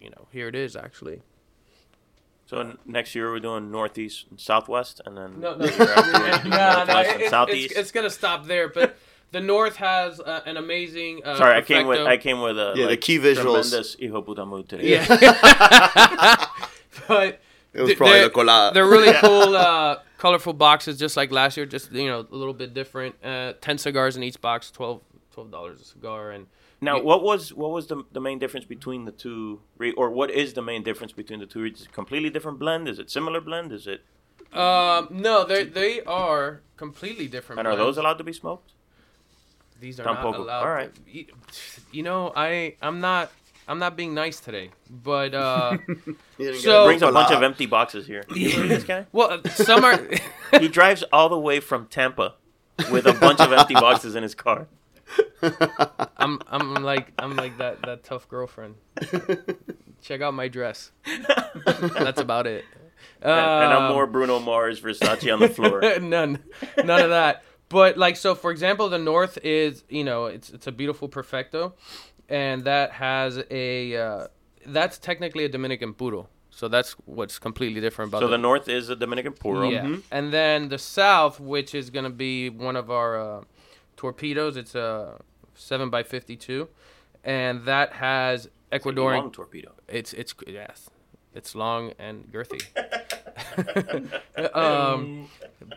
[0.00, 1.22] you know, here it is actually.
[2.46, 5.78] So n- next year we're doing northeast and southwest, and then No, no, the year
[6.44, 7.70] no, no, it- and it's, southeast.
[7.72, 8.68] it's, it's gonna stop there.
[8.68, 8.96] But
[9.32, 11.20] the North has uh, an amazing.
[11.24, 13.42] Uh, Sorry, I came with I came with a Yeah, the key visuals.
[13.70, 14.92] Tremendous hijo puta mood today.
[14.92, 15.04] Yeah.
[17.08, 17.40] but
[17.74, 18.74] It was probably they're, the colada.
[18.74, 21.66] they're really cool, uh, colorful boxes, just like last year.
[21.66, 23.14] Just you know, a little bit different.
[23.22, 25.02] Uh, Ten cigars in each box, 12
[25.44, 26.46] dollars a cigar, and
[26.80, 30.10] Now, You- what was what was the the main difference between the two, re- or
[30.10, 31.64] what is the main difference between the two?
[31.64, 32.86] Is it a completely different blend?
[32.88, 33.72] Is it similar blend?
[33.72, 34.02] Is it?
[34.52, 37.58] um, no, they they are completely different.
[37.58, 38.72] And are those allowed to be smoked?
[39.80, 40.30] These are Tampoco.
[40.32, 40.62] not allowed.
[40.66, 40.92] All right.
[41.06, 41.26] You,
[41.92, 43.30] you know, I I'm not
[43.68, 45.94] I'm not being nice today, but uh, You
[46.38, 48.24] didn't get So- a Brings a bunch of empty boxes here.
[48.28, 49.06] This guy?
[49.12, 49.98] well, some are.
[50.60, 52.34] He drives all the way from Tampa
[52.90, 54.66] with a bunch of empty boxes in his car.
[56.16, 58.74] I'm I'm like I'm like that that tough girlfriend.
[60.02, 60.90] Check out my dress.
[61.66, 62.64] That's about it.
[63.22, 65.80] And, and I'm Um, more Bruno Mars, Versace on the floor.
[66.00, 66.42] none,
[66.84, 67.42] none of that.
[67.68, 71.74] But like, so for example, the North is you know it's it's a beautiful perfecto,
[72.28, 74.26] and that has a uh,
[74.66, 76.28] that's technically a Dominican puro.
[76.50, 79.68] So that's what's completely different about So the north is a Dominican Puro.
[79.70, 79.96] yeah.
[80.10, 83.44] And then the South, which is gonna be one of our uh,
[83.98, 85.20] torpedoes, it's a
[85.54, 86.68] seven by fifty two,
[87.22, 89.20] and that has Ecuadorian.
[89.20, 89.72] Long torpedo.
[89.88, 90.88] It's it's yes,
[91.34, 92.62] it's long and girthy.
[94.54, 95.28] um,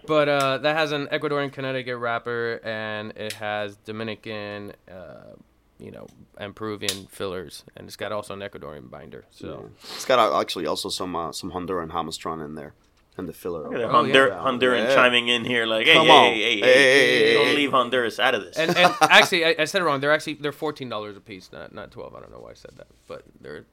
[0.08, 5.36] but uh, that has an Ecuadorian Connecticut wrapper, and it has Dominican, uh,
[5.80, 6.08] you know,
[6.38, 9.26] and Peruvian fillers, and it's got also an Ecuadorian binder.
[9.32, 12.74] So It's got uh, actually also some uh, some Honduran Jamastran in there,
[13.18, 13.64] and the filler.
[13.64, 14.36] Look at that Oh, Hondur- yeah.
[14.44, 14.96] Honduran Yeah.
[14.96, 16.24] chiming in here like, hey, Come hey, on.
[16.34, 18.58] hey, hey, Hey, hey, hey, don't leave Honduras out of this.
[18.58, 20.00] and, and actually, I, I said it wrong.
[20.00, 22.16] They're actually they're fourteen dollars a piece, not not twelve.
[22.16, 23.66] I don't know why I said that, but they're,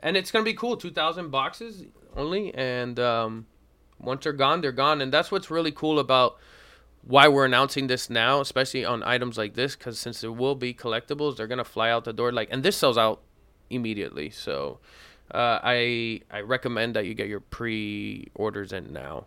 [0.00, 0.76] and it's gonna be cool.
[0.76, 1.84] Two thousand boxes
[2.16, 3.46] only, and um,
[4.00, 6.36] once they're gone, they're gone, and that's what's really cool about
[7.02, 10.74] why we're announcing this now, especially on items like this, because since there will be
[10.74, 12.32] collectibles, they're gonna fly out the door.
[12.32, 13.22] Like, and this sells out
[13.70, 14.80] immediately, so.
[15.32, 19.26] Uh, I I recommend that you get your pre-orders in now.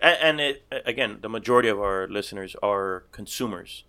[0.00, 3.84] A- and it again, the majority of our listeners are consumers.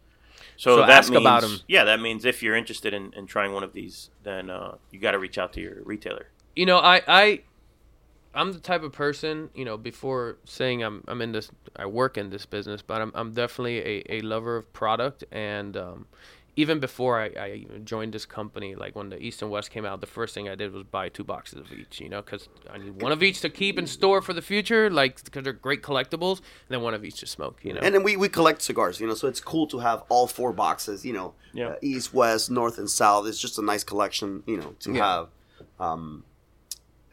[0.58, 1.63] So, So that ask means.
[1.67, 4.99] Yeah, that means if you're interested in, in trying one of these, then uh, you
[4.99, 6.27] got to reach out to your retailer.
[6.55, 7.41] you know, I I
[8.34, 12.17] I'm the type of person, you know, before saying I'm I'm in this, I work
[12.17, 16.05] in this business, but I'm I'm definitely a, a lover of product, and um,
[16.57, 19.99] even before I, I joined this company, like when the East and West came out,
[19.99, 22.77] the first thing I did was buy two boxes of each, you know, because I
[22.77, 25.81] need one of each to keep in store for the future, like because they're great
[25.83, 27.81] collectibles, and then one of each to smoke, you know.
[27.83, 30.53] And then we, we collect cigars, you know, so it's cool to have all four
[30.53, 31.69] boxes, you know, Yeah.
[31.69, 33.27] uh, east, west, north, and south.
[33.27, 35.05] It's just a nice collection, you know, to Yeah.
[35.05, 35.27] have.
[35.77, 36.23] Um,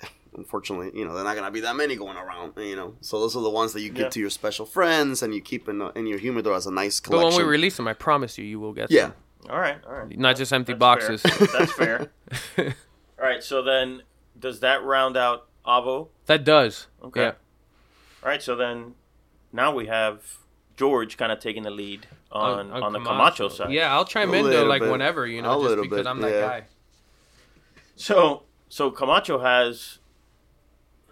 [0.36, 2.94] unfortunately, you know, they're not gonna be that many going around, you know.
[3.00, 4.10] So those are the ones that you give Yeah.
[4.10, 7.00] to your special friends and you keep in, the, in your humidor as a nice
[7.00, 7.28] collection.
[7.30, 9.14] but when we release them, I promise you, you will get yeah, some.
[9.50, 10.18] All right, all right.
[10.18, 11.22] not just empty That's boxes.
[11.22, 11.46] fair.
[11.58, 12.12] That's fair.
[13.18, 14.02] all right, so then
[14.38, 16.08] does that round out Avo?
[16.26, 16.86] that does.
[17.02, 17.20] Okay.
[17.22, 17.32] Yeah.
[18.22, 18.94] All right, so then
[19.52, 20.38] now we have
[20.76, 23.72] George kind of taking the lead on on, the Camacho side.
[23.72, 24.90] Yeah, I'll chime A in though, like bit.
[24.90, 26.40] whenever, you A know, just little because bit, I'm that yeah.
[26.40, 26.64] guy.
[27.96, 29.98] So so Camacho has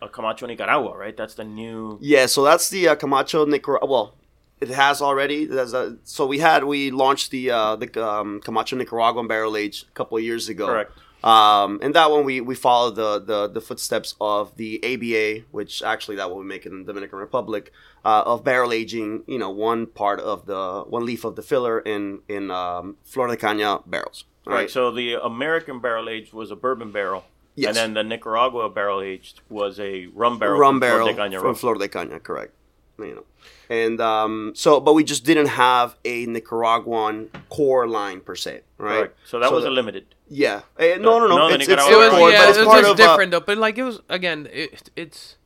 [0.00, 1.16] a Camacho Nicaragua, right?
[1.16, 1.98] That's the new.
[2.00, 2.26] yeah.
[2.26, 3.86] So that's the uh, Camacho Nicaragua.
[3.88, 4.14] Well,
[4.60, 5.48] it has already.
[5.50, 9.92] A, so we had we launched the uh, the um, Camacho Nicaraguan barrel age a
[9.92, 10.66] couple of years ago.
[10.66, 10.92] Correct.
[11.22, 15.82] Um, and that one we, we followed the, the, the footsteps of the ABA, which
[15.82, 17.72] actually that one we make in the Dominican Republic,
[18.06, 21.78] uh, of barrel aging, you know, one part of the one leaf of the filler
[21.78, 24.24] in in um, Flor de Caña barrels.
[24.46, 24.54] Right.
[24.54, 24.70] Right.
[24.70, 27.24] So the American barrel aged was a bourbon barrel.
[27.54, 27.76] Yes.
[27.76, 30.58] And then the Nicaragua barrel aged was a rum barrel.
[30.58, 31.54] rum from barrel from.
[31.54, 32.54] Flor de Caña, correct?
[33.02, 33.24] You know,
[33.68, 38.98] and um, so but we just didn't have a Nicaraguan core line per se, right?
[38.98, 39.18] Correct.
[39.26, 40.06] So that was the- a limited.
[40.28, 40.60] Yeah.
[40.78, 41.36] Eh, no, no, no.
[41.36, 43.00] No, the it's, it's It was, core, yeah, but it it's was part just of
[43.00, 43.40] uh, different though.
[43.40, 45.36] But like it was again, it, it's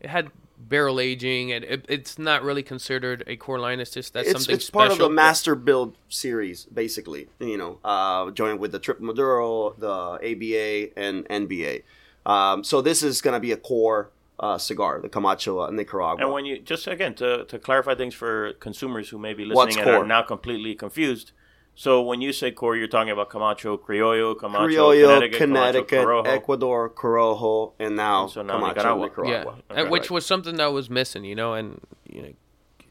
[0.00, 3.78] it had barrel aging, and it, it's not really considered a core line.
[3.78, 4.88] It's just that's it's, something it's special.
[4.88, 7.28] part of the master build series, basically.
[7.38, 11.84] You know, uh, joined with the Triple Maduro, the ABA, and NBA.
[12.24, 16.24] Um, so this is going to be a core uh, cigar, the Camacho uh, Nicaragua.
[16.24, 19.76] And when you just again to, to clarify things for consumers who may be What's
[19.76, 21.32] listening and are now completely confused.
[21.78, 26.06] So when you say core, you're talking about Camacho Criollo, Camacho Criollo, Connecticut, Connecticut, Camacho
[26.22, 26.26] Corojo.
[26.26, 29.04] Ecuador, Corojo, and now, And so now Camacho Nicaragua.
[29.06, 29.56] Nicaragua.
[29.70, 29.90] yeah, Okay.
[29.90, 32.32] which was something that was missing, you know, and you know,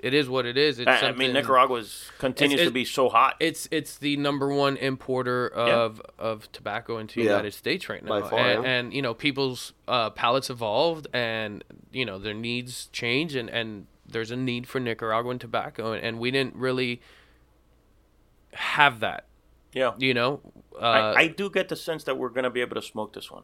[0.05, 0.79] it is what it is.
[0.79, 1.83] It's I, I mean, Nicaragua
[2.19, 3.35] continues It's- to be so hot.
[3.39, 7.31] It's it's the number one importer of of tobacco into the Yeah.
[7.31, 8.69] United States right now, By far, and, yeah.
[8.69, 13.87] and you know people's uh, palates evolved, and you know their needs change, and and
[14.07, 17.01] there's a need for Nicaraguan tobacco, and, and we didn't really
[18.53, 19.25] have that.
[19.73, 19.91] yeah.
[19.97, 20.41] You know,
[20.81, 23.13] uh, I, I do get the sense that we're going to be able to smoke
[23.13, 23.43] this one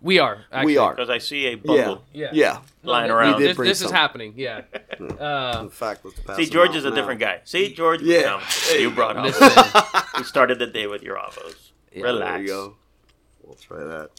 [0.00, 0.44] we are.
[0.52, 0.66] Actually.
[0.74, 0.94] We are.
[0.94, 1.56] because I see a Yeah.
[1.64, 2.04] bundle.
[2.12, 2.30] Yeah.
[2.32, 2.58] Yeah.
[2.84, 3.40] Lying No, around.
[3.40, 3.92] This, this is some.
[3.92, 4.34] happening.
[4.36, 4.62] Yeah.
[5.00, 6.94] Uh, In fact, let's See, George is a now.
[6.96, 7.40] different guy.
[7.44, 8.40] See, George, Yeah.
[8.70, 9.24] no, you brought up.
[9.26, 9.50] listen,
[10.16, 11.70] We started the day with your avos.
[11.94, 12.30] Relax.
[12.32, 12.76] There you go.
[13.44, 14.10] We'll try that.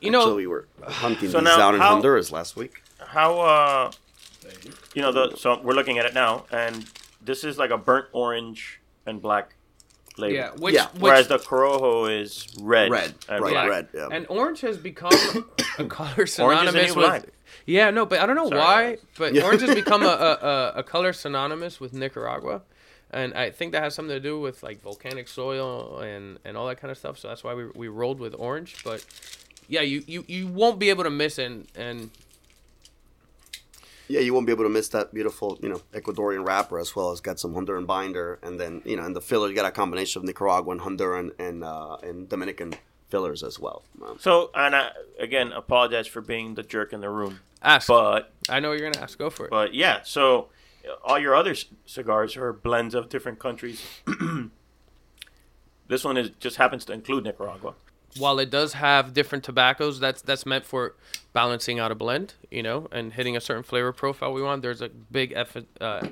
[0.00, 2.82] you know, Actually, we were hunting So these now down in how- Honduras last week.
[2.98, 3.90] How uh,
[4.94, 6.86] you know the so we're looking at it now, and
[7.20, 9.54] this is like a burnt orange and black
[10.18, 10.34] label.
[10.34, 10.50] yeah.
[10.58, 10.86] Which, Yeah.
[10.92, 12.90] which Whereas the Corojo is red.
[12.90, 13.68] Red, and right, black.
[13.70, 13.88] red.
[13.94, 14.08] Yeah.
[14.12, 15.12] And orange has become
[15.78, 16.94] a color Orange synonymous is the new with.
[17.06, 17.22] black.
[17.64, 19.42] Yeah, no, but I don't know Sorry, why, but Yeah.
[19.44, 22.62] orange has become a, a, a, a color synonymous with Nicaragua,
[23.10, 26.66] and I think that has something to do with like volcanic soil and, and all
[26.68, 27.18] that kind of stuff.
[27.18, 28.82] So that's why we, we rolled with orange.
[28.84, 29.04] But
[29.68, 32.10] yeah, you, you, you won't be able to miss it, and, and
[34.08, 37.10] Yeah, you won't be able to miss that beautiful, you know, Ecuadorian wrapper as well
[37.10, 39.70] as got some Honduran binder, and then you know, in the filler you got a
[39.72, 42.74] combination of Nicaraguan, Honduran, and uh, and Dominican
[43.08, 43.82] fillers as well.
[44.04, 47.86] Um, So, and I, again, apologize for being the jerk in the room, ask.
[47.88, 49.18] but I know you're gonna ask.
[49.18, 49.50] Go for it.
[49.50, 50.00] but yeah.
[50.04, 50.48] So,
[50.88, 53.84] uh, all your other c- cigars are blends of different countries.
[55.88, 57.74] this one is just happens to include Nicaragua.
[58.18, 60.94] While it does have different tobaccos, that's that's meant for
[61.32, 64.62] balancing out a blend, you know, and hitting a certain flavor profile we want.
[64.62, 66.08] There's a big eff- uh,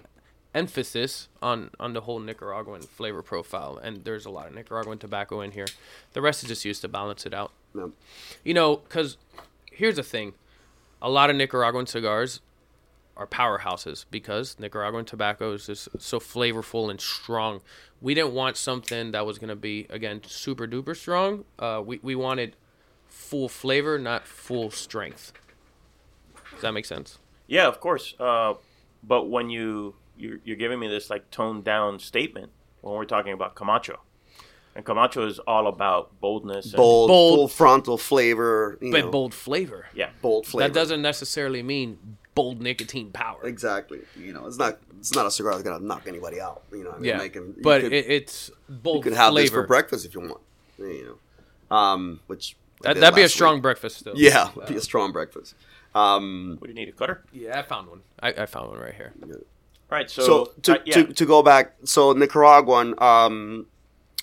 [0.55, 5.41] emphasis on on the whole Nicaraguan flavor profile, and there's a lot of Nicaraguan tobacco
[5.41, 5.67] in here.
[6.13, 7.53] The rest is just used to balance it out.
[7.75, 7.89] yeah.
[8.45, 9.17] You know, because
[9.71, 10.35] here's the thing:
[11.03, 12.41] a lot of Nicaraguan cigars
[13.17, 17.61] are powerhouses because Nicaraguan tobacco is just so flavorful and strong.
[18.01, 21.45] We didn't want something that was gonna be again super duper strong.
[21.59, 22.57] Uh, we we wanted
[23.09, 25.33] full flavor, not full strength.
[26.53, 27.19] Does that make sense?
[27.47, 28.15] Yeah, of course.
[28.19, 28.55] Uh,
[29.03, 32.51] but when you you're, you're giving me this like toned down statement
[32.81, 34.01] when we're talking about Camacho,
[34.75, 36.67] and Camacho is all about boldness.
[36.67, 37.37] And, bold, Bold.
[37.39, 39.87] full frontal flavor, you But know, bold flavor.
[39.95, 40.11] Yeah.
[40.23, 40.69] bold flavor.
[40.69, 43.41] That doesn't necessarily mean bold nicotine power.
[43.45, 44.01] exactly.
[44.19, 46.63] You know, it's not it's not a cigar that's gonna knock anybody out.
[46.73, 49.03] You know, what I mean, Yeah, Make 'em- you but could- it, it's bold you
[49.11, 49.45] can have flavor.
[49.45, 50.41] this for breakfast if you want.
[50.79, 51.19] You
[51.71, 53.63] know, um, which that, that'd be a strong week.
[53.63, 54.15] breakfast still.
[54.17, 55.55] Yeah, be a strong breakfast.
[55.95, 57.23] Um, What do you need a cutter?
[57.33, 58.01] Yeah, I found one.
[58.21, 59.13] I, I found one right here.
[59.23, 59.39] All
[59.91, 63.67] right, so, so to, uh, yeah, to, to go back, so Nicaraguan, um,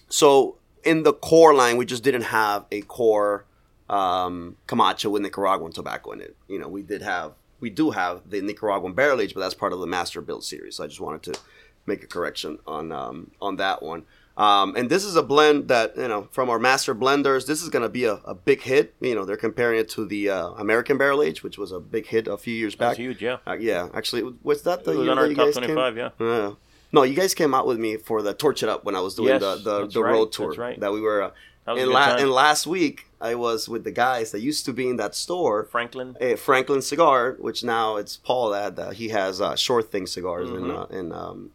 [0.09, 3.45] so in the core line, we just didn't have a core
[3.89, 6.35] um, Camacho with Nicaraguan tobacco in it.
[6.49, 9.71] You know, we did have, we do have the Nicaraguan barrel age, but that's part
[9.71, 10.75] of the master build series.
[10.75, 11.39] So I just wanted to
[11.85, 14.03] make a correction on um, on that one.
[14.37, 17.45] Um, and this is a blend that you know from our master blenders.
[17.45, 18.93] This is going to be a, a big hit.
[19.01, 22.07] You know, they're comparing it to the uh, American barrel age, which was a big
[22.07, 22.97] hit a few years back.
[22.97, 23.37] huge, yeah.
[23.45, 25.75] Uh, yeah, actually, was that the It was year on that you top guys came?
[25.75, 26.09] 25, yeah.
[26.19, 26.51] Yeah.
[26.93, 29.15] No, you guys came out with me for the Torch It Up when I was
[29.15, 30.47] doing Yes, the the, the right, road tour.
[30.47, 30.79] that's right.
[30.79, 31.21] That we were.
[31.23, 34.41] Uh, That was a and, la- and last week, I was with the guys that
[34.41, 36.17] used to be in that store, Franklin.
[36.19, 40.49] eh, Franklin Cigar, which now it's Paul that uh, he has uh, Short Thing cigars
[40.49, 40.71] in Mm-hmm.
[40.95, 41.51] uh, in um,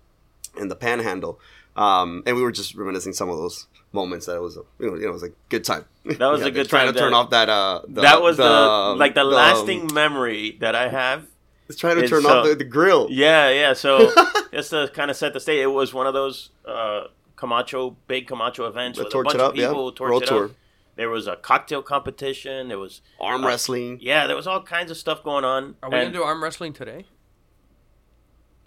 [0.59, 1.39] in the Panhandle,
[1.77, 4.91] um, and we were just reminiscing some of those moments that it was a, you
[4.91, 5.85] know, it was a good time.
[6.05, 8.37] That was a good trying time to turn that- off that uh the, that was
[8.37, 11.27] the, the- like the, the, lasting memory that I have.
[11.69, 13.09] It's trying to turn uh, off the, the grill.
[13.11, 13.73] Yeah, yeah.
[13.73, 14.13] So
[14.53, 18.27] just to kind of set the stage, it was one of those uh, Camacho big
[18.27, 19.69] Camacho events with a bunch It of Up, yeah.
[19.69, 19.93] people.
[19.93, 20.45] Torch Road It tour.
[20.47, 20.51] Up.
[20.97, 22.69] There was a cocktail competition.
[22.69, 23.99] There was Arm uh, wrestling.
[24.01, 25.77] yeah, there was all kinds of stuff going on.
[25.83, 27.05] Are we And gonna do arm wrestling today?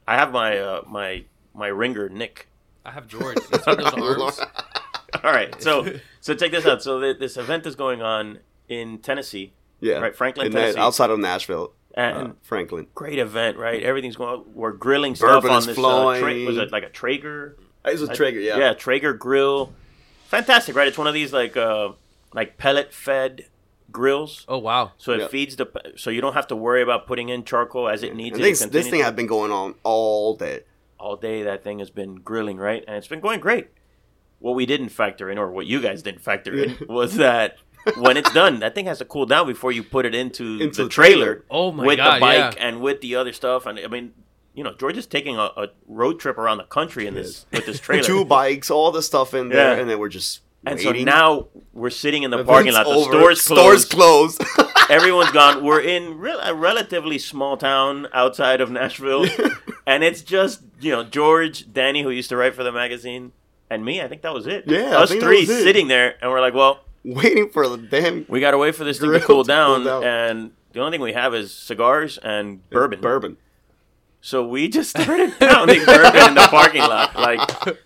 [0.07, 2.47] I have my uh, my my ringer Nick.
[2.85, 3.37] I have George.
[3.51, 4.39] You see those arms?
[5.23, 6.83] All right, so so check this out.
[6.83, 10.79] So th- this event is going on in Tennessee, Yeah, Right, Franklin, And then Tennessee.
[10.79, 12.85] outside of Nashville, and uh, Franklin.
[12.93, 13.81] great event, right?
[13.81, 14.43] Everything's going.
[14.53, 15.75] We're grilling Bourbon stuff on is this.
[15.75, 16.17] flowing.
[16.23, 17.57] Uh, tra- was it like a Traeger?
[17.85, 18.57] It was a Traeger, yeah.
[18.57, 19.73] Yeah, Traeger grill.
[20.27, 20.87] Fantastic, right?
[20.87, 21.93] It's one of these like uh
[22.33, 23.45] like pellet fed
[23.91, 24.45] grills.
[24.47, 24.91] Oh wow.
[24.97, 25.27] So it Yeah.
[25.27, 28.37] feeds the so you don't have to worry about putting in charcoal as it needs
[28.37, 30.61] And it to this, this thing to- had been going on all day.
[30.99, 31.43] all day.
[31.43, 32.83] That thing has been grilling, right?
[32.87, 33.69] And it's been going great.
[34.39, 37.57] What we didn't factor in, or what you guys didn't factor in, was that
[37.97, 40.77] when it's done, that thing has to cool down before you put it into, Into
[40.77, 41.25] the the trailer.
[41.25, 41.45] trailer.
[41.49, 42.67] Oh my with God, the bike yeah.
[42.67, 43.65] and with the other stuff.
[43.65, 44.13] And I mean,
[44.59, 47.65] you know, George is taking a, a road trip around the country in this with
[47.65, 48.03] this trailer.
[48.03, 49.79] Two bikes, all the stuff in there, Yeah.
[49.81, 51.05] and then we're just and waiting.
[51.07, 52.83] so now we're sitting in the parking lot.
[52.83, 53.09] The over.
[53.09, 54.39] store's Store's closed.
[54.39, 54.69] closed.
[54.89, 55.63] Everyone's gone.
[55.63, 59.25] We're in re- a relatively small town outside of Nashville,
[59.87, 63.31] and it's just you know George, Danny, who used to write for the magazine,
[63.69, 64.01] and me.
[64.01, 64.65] I think that was it.
[64.67, 68.51] Yeah, us three sitting there, and we're like, well, waiting for the damn we got
[68.51, 70.03] to wait for this thing to cool down, down.
[70.03, 72.99] and the only thing we have is cigars and bourbon.
[72.99, 73.37] Bourbon.
[74.21, 77.39] So we just started pounding bourbon in the parking lot like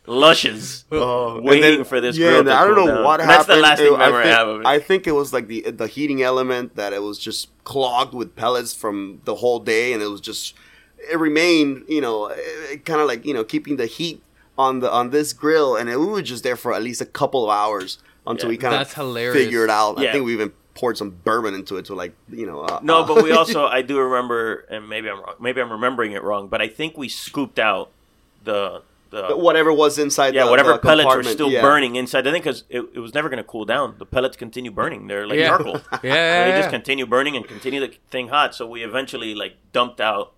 [0.07, 0.85] lushes.
[0.91, 3.03] Oh, and Waiting for this Yeah, grill and to I don't cool know down.
[3.03, 3.49] what And happened.
[3.49, 4.67] that's the lasting It- I memory I think, have of it.
[4.67, 8.35] I think it was like the the heating element that it was just clogged with
[8.35, 10.55] pellets from the whole day, and it was just
[11.11, 14.23] it remained, you know, eh, kind of like you know keeping the heat
[14.57, 17.05] on the on this grill, and it, we were just there for at least a
[17.05, 18.49] couple of hours until Yeah.
[18.49, 19.45] we kind That's of hilarious.
[19.45, 19.99] figured out.
[19.99, 20.09] Yeah.
[20.09, 22.61] I think we even poured some bourbon into it to like you know.
[22.61, 25.35] Uh, No, uh, but we also I do remember, and maybe I'm wrong.
[25.39, 27.91] Maybe I'm remembering it wrong, but I think we scooped out
[28.43, 28.81] the
[29.11, 30.33] the whatever was inside.
[30.33, 31.61] yeah the, whatever the pellets were still yeah.
[31.61, 33.95] burning inside I think because it, it was never going to cool down.
[33.99, 35.05] The pellets continue burning.
[35.07, 35.49] They're like Yeah.
[35.49, 35.73] charcoal.
[35.91, 38.55] Yeah, So yeah, they just continue burning and continue the thing hot.
[38.55, 40.33] So we eventually like dumped out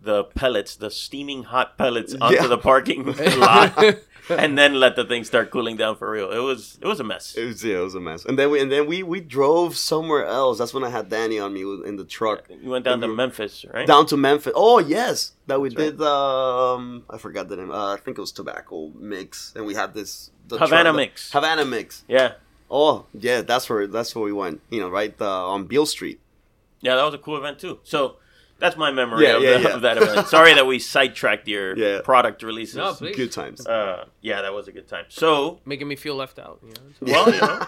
[0.00, 2.46] the pellets, the steaming hot pellets onto Yeah.
[2.46, 3.04] the parking
[3.38, 3.76] lot,
[4.42, 6.30] and then let the thing start cooling down for real.
[6.30, 7.34] It was it was a mess.
[7.36, 8.24] It was yeah, it was a mess.
[8.24, 10.58] And then we and then we we drove somewhere else.
[10.58, 13.16] That's when I had Danny on me in the truck You went down to Mhm.
[13.16, 13.86] Memphis, right?
[13.86, 14.52] down to Memphis.
[14.56, 15.98] Oh yes, that we That's right.
[15.98, 16.02] did.
[16.02, 17.70] Um, I forgot the name.
[17.70, 21.30] Uh, I think it was tobacco mix, and we had this the Havana the- mix.
[21.32, 22.04] Havana mix.
[22.08, 22.32] Yeah,
[22.70, 24.60] Oh yeah, that's where that's where we went.
[24.70, 26.20] You know, right uh, on Beale Street.
[26.80, 27.78] yeah, that was a cool event too.
[27.84, 28.16] So.
[28.64, 29.74] That's my memory Yeah, of, yeah, the, yeah.
[29.74, 30.26] of that event.
[30.28, 32.00] Sorry that we sidetracked your Yeah.
[32.02, 32.76] product releases.
[32.76, 33.14] No, please.
[33.14, 33.66] Good times.
[33.66, 35.04] Uh, yeah, that was a good time.
[35.10, 36.60] So, Making me feel left out.
[36.62, 36.82] You know?
[37.12, 37.66] Well, you know,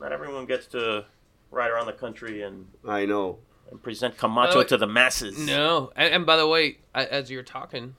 [0.00, 1.04] not everyone gets to
[1.50, 3.38] ride around the country and, I know.
[3.72, 5.36] and present Camacho Uh, to the masses.
[5.36, 7.96] No, and, and by the way, as you're talking,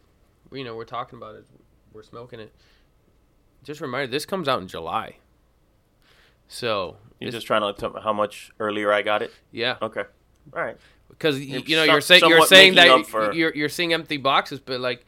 [0.54, 1.46] you know, we're talking about it,
[1.92, 2.54] we're smoking it.
[3.66, 5.18] Just a reminder, this comes out in July.
[6.48, 9.32] So You're just trying to tell me how much earlier I got it.
[9.52, 10.04] yeah, Okay,
[10.56, 10.78] all right.
[11.18, 14.60] Because You're you know you're saying you're saying that for- you're you're seeing empty boxes,
[14.60, 15.06] but like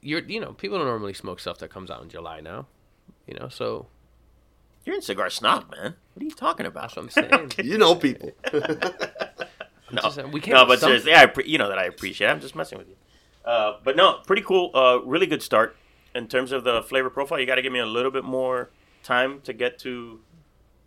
[0.00, 2.66] you're you know people don't normally smoke stuff that comes out in July now.
[3.26, 3.86] You know, so
[4.84, 5.94] You're in cigar snob, man.
[6.14, 6.96] What are you talking that's about?
[6.96, 7.52] what I'm saying.
[7.70, 8.32] You know people.
[8.52, 12.26] no, Just, we can't no, but some- seriously, I appre- you know that I appreciate.
[12.28, 12.30] it.
[12.30, 12.96] I'm just messing with you.
[13.44, 14.70] Uh, but no, pretty cool.
[14.74, 15.76] Uh, really good start
[16.14, 17.38] in terms of the flavor profile.
[17.40, 18.70] You got to give me a little bit more
[19.02, 20.20] time to get to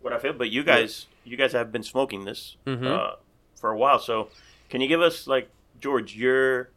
[0.00, 0.32] what I feel.
[0.32, 2.86] But you guys, you guys have been smoking this Mhm.
[2.86, 3.16] uh,
[3.56, 3.98] for a while.
[3.98, 4.28] So,
[4.68, 5.48] can you give us like
[5.80, 6.70] George your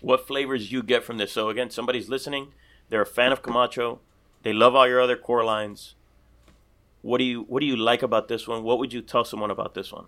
[0.00, 1.32] what flavors you get from this?
[1.32, 2.52] So again, somebody's listening.
[2.90, 4.00] They're a fan of Camacho.
[4.42, 5.94] They love all your other core lines.
[7.02, 8.62] What do you What do you like about this one?
[8.62, 10.06] What would you tell someone about this one?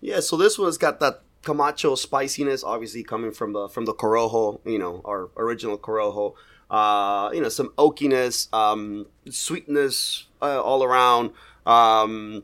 [0.00, 4.60] Yeah, so this one's got that Camacho spiciness, obviously coming from the from the Corojo,
[4.64, 6.34] you know, our original Corojo.
[6.70, 11.30] Uh, you know, some oakiness, um, sweetness uh, all around.
[11.64, 12.42] Um,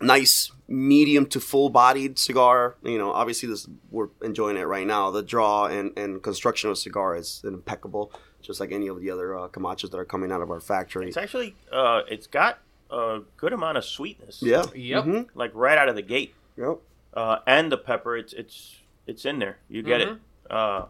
[0.00, 2.76] nice medium to full bodied cigar.
[2.82, 5.10] You know, obviously this we're enjoying it right now.
[5.10, 9.10] The draw and, and construction of the cigar is impeccable, just like any of the
[9.10, 11.08] other uh, Camachos that are coming out of our factory.
[11.08, 14.40] It's actually uh, it's got a good amount of sweetness.
[14.42, 14.64] Yeah.
[14.74, 15.04] Yep.
[15.04, 15.26] Mhm.
[15.34, 16.34] like right out of the gate.
[16.56, 16.78] Yep.
[17.12, 19.58] Uh, and the pepper, it's it's it's in there.
[19.68, 20.08] You get it.
[20.48, 20.86] Uh,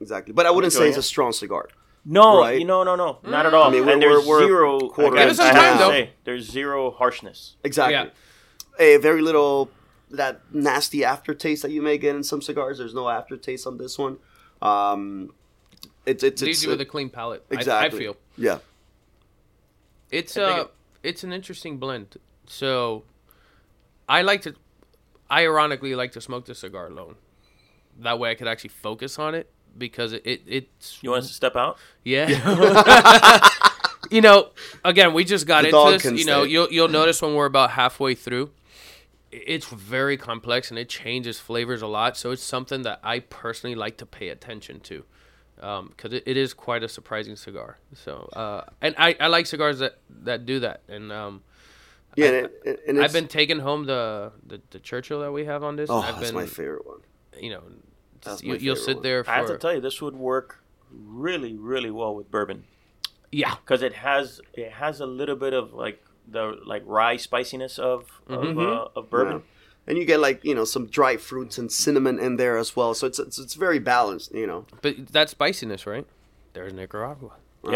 [0.00, 0.32] Exactly.
[0.32, 1.68] But I wouldn't say enjoying it's a strong cigar.
[2.04, 2.58] no, Right.
[2.58, 3.64] you know, no, no, not at all.
[3.68, 4.78] I mean, and we're- there's we're- we're zero.
[4.88, 7.56] quarter again, Give it some I time, have to say, there's zero harshness.
[7.64, 7.94] Exactly.
[7.94, 8.08] Yeah.
[8.78, 9.70] A very little
[10.10, 12.78] that nasty aftertaste that you may get in some cigars.
[12.78, 14.18] There's no aftertaste on this one.
[14.62, 15.32] Um,
[16.06, 17.44] it's it's Leaves it's you with a clean palate.
[17.50, 17.98] Exactly.
[17.98, 18.58] I, feel Yeah.
[20.10, 20.70] it's I dig uh it.
[21.02, 22.16] it's an interesting blend.
[22.46, 23.04] So
[24.08, 24.54] I like to
[25.30, 27.16] I ironically like to smoke the cigar alone.
[28.00, 31.28] That way I could actually focus on it because it, it it's You want us
[31.28, 31.78] to step out?
[32.04, 32.28] Yeah.
[34.14, 34.50] you know,
[34.84, 36.02] again, we just got The into this.
[36.02, 36.52] can You know, stay.
[36.52, 38.50] you'll you'll notice when we're about halfway through,
[39.32, 42.16] it's very complex and it changes flavors a lot.
[42.16, 45.04] So it's something that I personally like to pay attention to,
[45.56, 47.78] because it, it is quite a surprising cigar.
[47.94, 50.82] So, uh, and I, I like cigars that that do that.
[50.88, 51.42] And um,
[52.16, 52.26] Yeah.
[52.26, 55.64] I- and, it- and I've been taking home the, the the Churchill that we have
[55.64, 55.90] on this.
[55.90, 57.00] Oh, I've that's been, my favorite one.
[57.40, 57.62] You know,
[58.40, 59.02] you, you'll sit one.
[59.02, 62.62] there for I have to tell you, this would work really, really well with bourbon
[63.42, 63.54] yeah.
[63.62, 67.98] because it has it has a little bit of like the like rye spiciness of
[68.28, 68.58] Mm-hmm.
[68.58, 69.38] of, uh, of bourbon.
[69.38, 69.50] Yeah.
[69.86, 72.94] And you get like you know some dried fruits and cinnamon in there as well,
[72.94, 74.32] so it's it's, it's very balanced.
[74.34, 74.64] You know.
[74.80, 76.06] But that spiciness, right?
[76.54, 77.32] There's Nicaragua.
[77.64, 77.70] Yeah.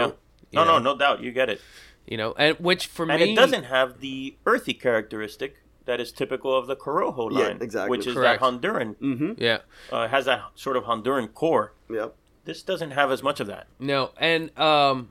[0.53, 1.21] No, You no, no doubt.
[1.21, 1.61] You get it.
[2.07, 6.11] You know, and which for And me it doesn't have the earthy characteristic that is
[6.13, 7.91] typical of the Corojo Yeah, line, exactly.
[7.99, 8.41] which is Correct.
[8.41, 8.97] that Honduran.
[8.97, 9.33] Mm-hmm.
[9.37, 9.59] Yeah.
[9.93, 11.73] Uh, has that sort of Honduran core.
[11.91, 12.15] Yep.
[12.47, 13.67] This doesn't have as much of that.
[13.79, 15.11] No, and um,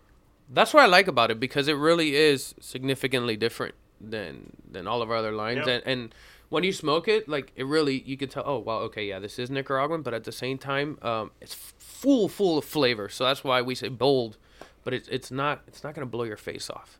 [0.50, 5.02] that's what I like about it because it really is significantly different than than all
[5.02, 5.64] of our other lines.
[5.66, 5.74] Yeah.
[5.74, 6.16] And, and
[6.50, 8.44] when you smoke it, like it really, you can tell.
[8.46, 12.30] Oh, wow, okay, yeah, this is Nicaraguan, but at the same time, um, it's full,
[12.30, 13.10] full of flavor.
[13.10, 14.38] So that's why we say bold,
[14.84, 17.00] but it's it's not it's not gonna blow your face off.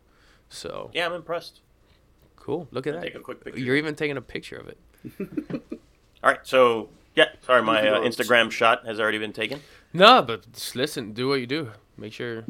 [0.50, 1.62] So Yeah, I'm impressed.
[2.36, 2.68] cool.
[2.72, 3.04] Look at that.
[3.04, 3.60] Take a quick picture.
[3.60, 4.78] You're even taking a picture of it.
[6.24, 9.62] All right, so yeah, sorry, my uh, Instagram shot has already been taken.
[9.94, 11.72] No, but just listen, do what you do.
[11.98, 12.44] Make sure.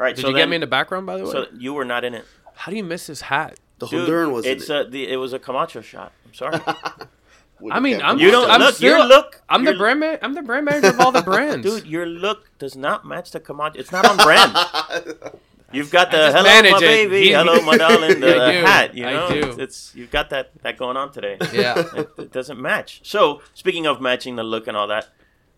[0.00, 1.30] All right, Did so you then, get me in the background, by the way?
[1.30, 2.24] So you were not in it.
[2.54, 3.60] How do you miss his hat?
[3.80, 4.46] The Dude, Honduran was.
[4.46, 4.86] in it's it.
[4.86, 6.12] uh, the it was a Camacho shot.
[6.26, 6.58] I'm sorry.
[7.70, 8.00] I mean.
[8.00, 8.76] I'm You don't I'm look.
[8.76, 9.42] still, your look.
[9.46, 10.18] I'm the brand man.
[10.22, 13.40] I'm the brand manager of all the brands, Dude, your look does not match the
[13.40, 13.78] Camacho.
[13.78, 14.56] It's not on brand.
[15.72, 16.80] You've got the hello, my it.
[16.80, 18.58] baby, hello, my darling, the I do.
[18.66, 18.94] hat.
[18.94, 19.48] You I know, do.
[19.50, 21.36] It's, it's you've got that that going on today.
[21.52, 21.78] Yeah.
[21.94, 23.02] it, it doesn't match.
[23.04, 25.08] So, speaking of matching the look and all that,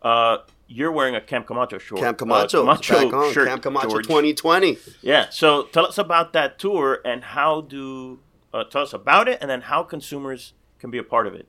[0.02, 0.38] uh,
[0.72, 2.00] you're wearing a Camp Camacho short.
[2.00, 4.06] Camp uh, Camacho, Camacho back on shirt, Camp Camacho George.
[4.06, 4.78] 2020.
[5.02, 5.28] Yeah.
[5.30, 8.20] So, tell us about that tour and how do
[8.52, 11.48] uh, tell us about it, and then how consumers can be a part of it.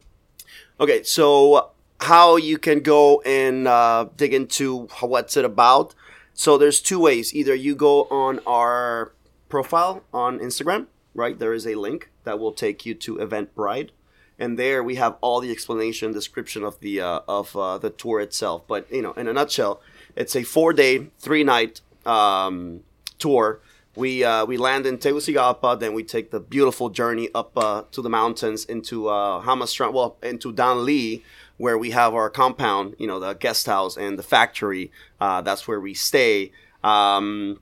[0.80, 5.96] Okay, so how you can go and uh, dig into what's it about?
[6.34, 7.34] So there's two ways.
[7.34, 9.14] Either you go on our
[9.50, 11.38] profile on Instagram, right?
[11.38, 13.90] There is a link that will take you to Eventbrite,
[14.40, 18.20] and there we have all the explanation, description of the uh, of uh, the tour
[18.20, 18.68] itself.
[18.68, 19.82] But you know, in a nutshell,
[20.16, 22.82] it's a four day, three night um,
[23.20, 23.60] tour.
[23.96, 28.02] We uh, we land in Tegucigalpa, then we take the beautiful journey up uh, to
[28.02, 31.22] the mountains into uh, Jamastran, well, into Danli,
[31.58, 34.92] where we have our compound, you know, the guest house and the factory.
[35.22, 36.52] Uh, that's where we stay.
[36.84, 37.60] Um,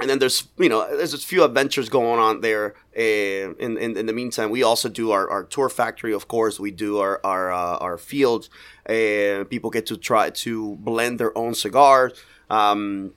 [0.00, 2.74] and then there's you know there's a few adventures going on there.
[2.96, 6.12] Uh, in, in in the meantime, we also do our, our tour factory.
[6.12, 8.50] Of course, we do our our uh, our fields.
[8.88, 12.12] Uh, people get to try to blend their own cigars.
[12.50, 13.12] Um,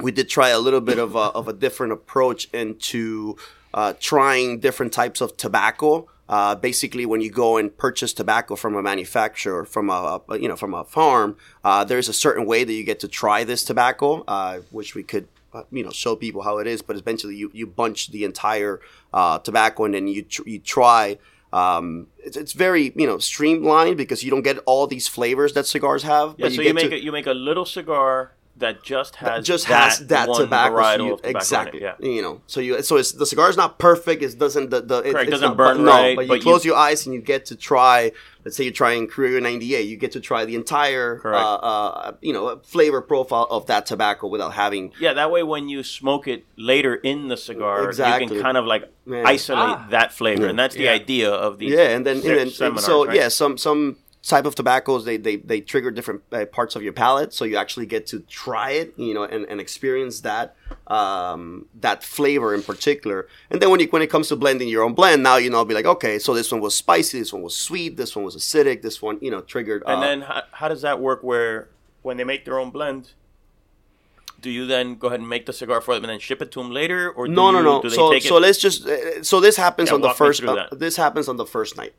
[0.00, 3.36] we did try a little bit of a, of a different approach into
[3.74, 6.08] uh, trying different types of tobacco.
[6.28, 10.54] Uh, basically, when you go and purchase tobacco from a manufacturer, from a, you know
[10.54, 14.22] from a farm, uh, there's a certain way that you get to try this tobacco,
[14.28, 15.26] uh, which we could
[15.70, 16.82] you know show people how it is.
[16.82, 18.80] But eventually, you, you bunch the entire
[19.12, 21.18] uh, tobacco and then you tr- you try.
[21.52, 25.66] Um, it's, it's very you know streamlined because you don't get all these flavors that
[25.66, 26.34] cigars have.
[26.38, 26.46] Yeah.
[26.46, 29.44] but so you you make to, a, you make a little cigar that just has
[29.46, 31.80] just has that one tobacco, so you- of tobacco in it, exactly.
[31.82, 31.94] Yeah.
[31.98, 34.22] You know, so you so it's the cigar's not perfect.
[34.22, 36.28] It doesn't the, the it, Correct, it's doesn't not, burn but, no, right, but you
[36.28, 38.12] but you- close your eyes and you get to try.
[38.42, 41.28] Let's say you're trying Criollo 98, you get to try the entire uh,
[41.72, 45.82] uh, you know flavor profile of that tobacco without having Yeah, that way when you
[45.82, 48.24] smoke it later in the cigar, exactly.
[48.24, 49.24] you can kind of like Yeah.
[49.26, 49.86] isolate Ah.
[49.90, 50.92] that flavor, and that's the Yeah.
[51.02, 51.72] idea of these.
[51.72, 53.16] yeah, and then, and then seminars, so right?
[53.16, 56.92] yeah, some some type of tobaccos they they, they trigger different uh, parts of your
[56.92, 60.54] palate, so you actually get to try it, you know, and, and experience that
[60.88, 63.26] um, that flavor in particular.
[63.50, 65.64] And then when you when it comes to blending your own blend, now you know,
[65.64, 68.36] be like, okay, so this one was spicy, this one was sweet, this one was
[68.36, 69.82] acidic, this one, you know, triggered.
[69.86, 71.22] And uh, then how, how does that work?
[71.22, 71.68] Where
[72.02, 73.12] when they make their own blend,
[74.40, 76.50] do you then go ahead and make the cigar for them and then ship it
[76.52, 77.88] to them later, or do no, no, you- no.
[77.88, 78.40] So so it?
[78.40, 80.42] let's just uh, so this happens Yeah, on the first.
[80.44, 81.94] Uh, this happens on the first night.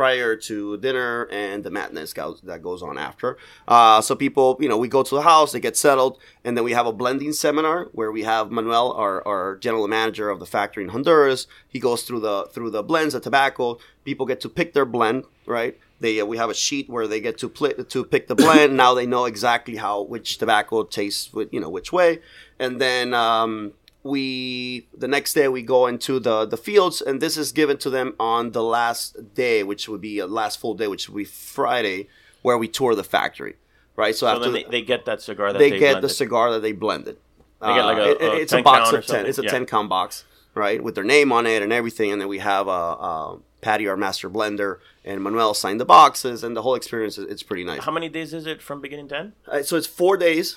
[0.00, 3.36] Prior to dinner and the madness that goes on after.
[3.68, 6.64] Uh, so people, you know, we go to the house, they get settled, and then
[6.64, 10.46] we have a blending seminar where we have Manuel, our, our general manager of the
[10.46, 11.46] factory in Honduras.
[11.68, 13.76] He goes through the through the blends, the tobacco.
[14.06, 15.78] People get to pick their blend, right?
[16.00, 18.76] They uh, we have a sheet where they get to pl- to pick the blend.
[18.84, 22.20] now they know exactly how which tobacco tastes, with, you know, which way,
[22.58, 23.72] and then um,
[24.02, 27.90] we the next day we go into the the fields and this is given to
[27.90, 31.24] them on the last day which would be a last full day which would be
[31.24, 32.08] friday
[32.42, 33.56] where we tour the factory
[33.96, 34.14] right?
[34.14, 36.60] So, so after they, they get that cigar that they they, get the cigar that
[36.62, 37.18] they blended.
[37.60, 39.42] They get like Uh, a- it- a it's a 10 box of 10 it's a
[39.42, 39.50] yeah.
[39.50, 40.24] 10 count box
[40.54, 43.86] right with their name on it and everything and then we have a, a patty
[43.86, 47.64] our master blender and manuel signed the boxes and the whole experience is it's pretty
[47.64, 47.84] nice.
[47.84, 49.32] How many days is it from beginning to end?
[49.46, 50.56] uh, so it's four days,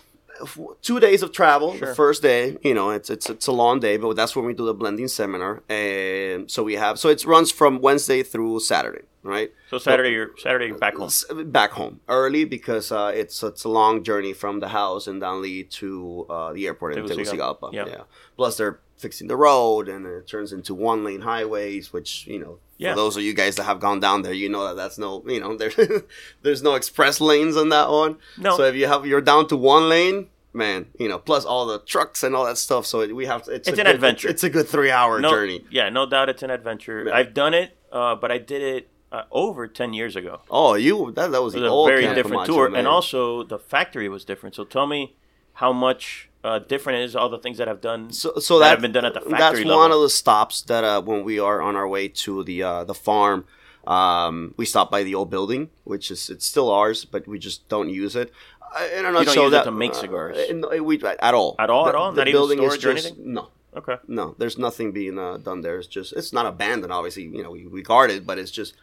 [0.81, 1.75] two days of travel.
[1.77, 1.89] Sure.
[1.89, 4.53] The first day, you know, it's it's it's a long day, but that's when we
[4.53, 9.03] do the blending seminar, and so we have so it runs from Wednesday through Saturday,
[9.23, 9.51] right?
[9.69, 11.09] So Saturday, you're Saturday you're back home.
[11.51, 15.69] Back home early because uh, it's it's a long journey from the house in Danlí
[15.71, 17.71] to uh, the airport in Tegucigalpa.
[17.71, 17.73] Tegucigalpa.
[17.73, 17.85] Yeah.
[17.87, 18.03] Yeah.
[18.35, 22.55] Plus they're fixing the road and it turns into one lane highways, which you know.
[22.77, 22.93] Yeah.
[22.93, 25.23] For those of you guys that have gone down there, you know that that's no,
[25.27, 25.71] you know, there,
[26.41, 28.17] there's no express lanes on that one.
[28.37, 28.57] No.
[28.57, 31.79] So if you have, you're down to one lane, man, you know, plus all the
[31.79, 32.85] trucks and all that stuff.
[32.85, 34.27] So we have, to, it's, It's an good- adventure.
[34.27, 35.63] It's a good three hour No, journey.
[35.69, 37.05] yeah, no doubt it's an adventure.
[37.07, 37.15] Yeah.
[37.15, 40.41] I've done it, uh, but I did it uh, over ten years ago.
[40.49, 42.79] Oh, you that, that was was a very different Camacho, tour, man.
[42.79, 44.55] and also the factory was different.
[44.55, 45.15] So tell me
[45.53, 48.11] how much uh, different is all the things that I've done.
[48.11, 50.09] so, so that that, have been done at the factory That's factory one of the
[50.09, 53.45] stops that uh, when we are on our way to the uh, the farm,
[53.87, 57.67] um, we stop by the old building, which is it's still ours, but we just
[57.69, 58.31] don't use it.
[58.75, 60.37] Uh, In a don't nutshell, use it that to make cigars?
[60.37, 61.55] Uh, we, at all.
[61.59, 61.83] At all?
[61.85, 62.11] The- At all?
[62.11, 63.33] The Not even building is storage or just anything?
[63.33, 63.49] no.
[63.75, 63.97] Okay.
[64.07, 65.79] No, there's nothing being uh, done there.
[65.79, 66.93] It's just it's not abandoned.
[66.93, 68.73] Obviously, you know we, we guard it, but it's just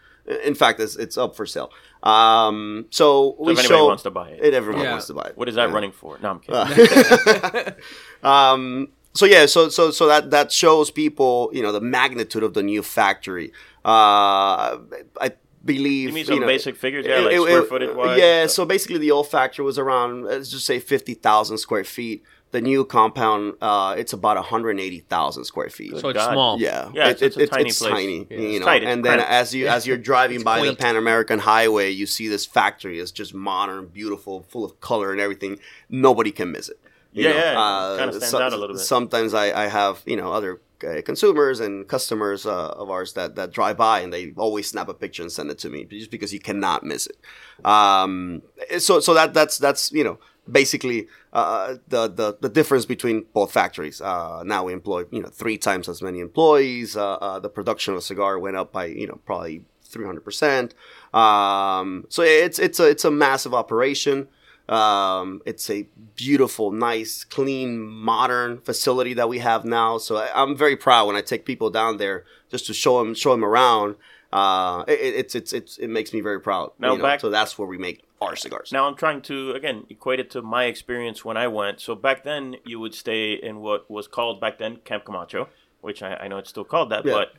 [0.45, 1.71] in fact it's, it's up for sale.
[2.03, 4.93] Um, so, So we if anybody show wants to buy it, it, everyone Yeah.
[4.93, 5.37] wants to buy it.
[5.37, 5.75] what is that Yeah.
[5.75, 6.19] running for?
[6.23, 7.75] No, I'm kidding.
[8.23, 12.55] um, so yeah, so so so that that shows people, you know, the magnitude of
[12.55, 13.53] the new factory.
[13.85, 14.79] Uh,
[15.21, 15.33] I
[15.65, 18.19] believe Give me some know, basic figures, yeah, like square footage wise.
[18.19, 22.23] Yeah, so basically the old factory was around let's just say fifty thousand square feet.
[22.53, 25.97] The new compound, uh, it's about one hundred eighty thousand square feet.
[25.99, 26.33] So it's God.
[26.33, 26.61] small.
[26.61, 27.93] Yeah, Yeah, it's- it's a tiny it's place.
[27.93, 28.39] tiny, Yeah.
[28.39, 28.67] you It's know.
[28.67, 29.33] tight, it's and then cramped.
[29.33, 30.77] as you as you're driving by quaint.
[30.77, 32.99] the Pan American Highway, you see this factory.
[32.99, 35.61] It's just modern, beautiful, full of color and everything.
[35.89, 36.81] Nobody can miss it.
[37.13, 38.83] You Yeah, know, yeah, uh, kinda stands so- out a little bit.
[38.85, 43.37] Sometimes I, I have you know other uh, consumers and customers uh, of ours that
[43.37, 46.11] that drive by and they always snap a picture and send it to me just
[46.11, 47.17] because you cannot miss it.
[47.65, 48.43] Um,
[48.79, 50.19] so so that that's that's you know
[50.51, 54.01] basically uh, the, the the difference between both factories.
[54.01, 56.97] Uh, now we employ you know three times as many employees.
[56.97, 60.25] Uh, uh, the production of a cigar went up by you know probably three hundred
[60.25, 60.75] percent.
[61.13, 64.29] Um, so it's it's a it's a massive operation.
[64.69, 69.99] Um, it's a beautiful, nice, clean, modern facility that we have now.
[69.99, 73.15] So I, I'm very proud when I take people down there just to show them
[73.15, 73.97] show them around.
[74.33, 76.71] Uh, it, it's it's it's it makes me very proud.
[76.79, 78.71] Now you know, back- so that's where we make our cigars.
[78.73, 81.81] Now I'm trying to again equate it to my experience when I went.
[81.81, 85.49] So back then you would stay in what was called back then Camp Camacho,
[85.81, 87.13] which I, I know it's still called that, Yeah.
[87.13, 87.33] but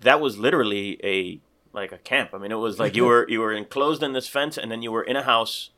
[0.00, 1.40] that was literally a
[1.72, 2.30] like a camp.
[2.32, 4.80] I mean, it was like you were you were enclosed in this fence, and then
[4.82, 5.70] you were in a house,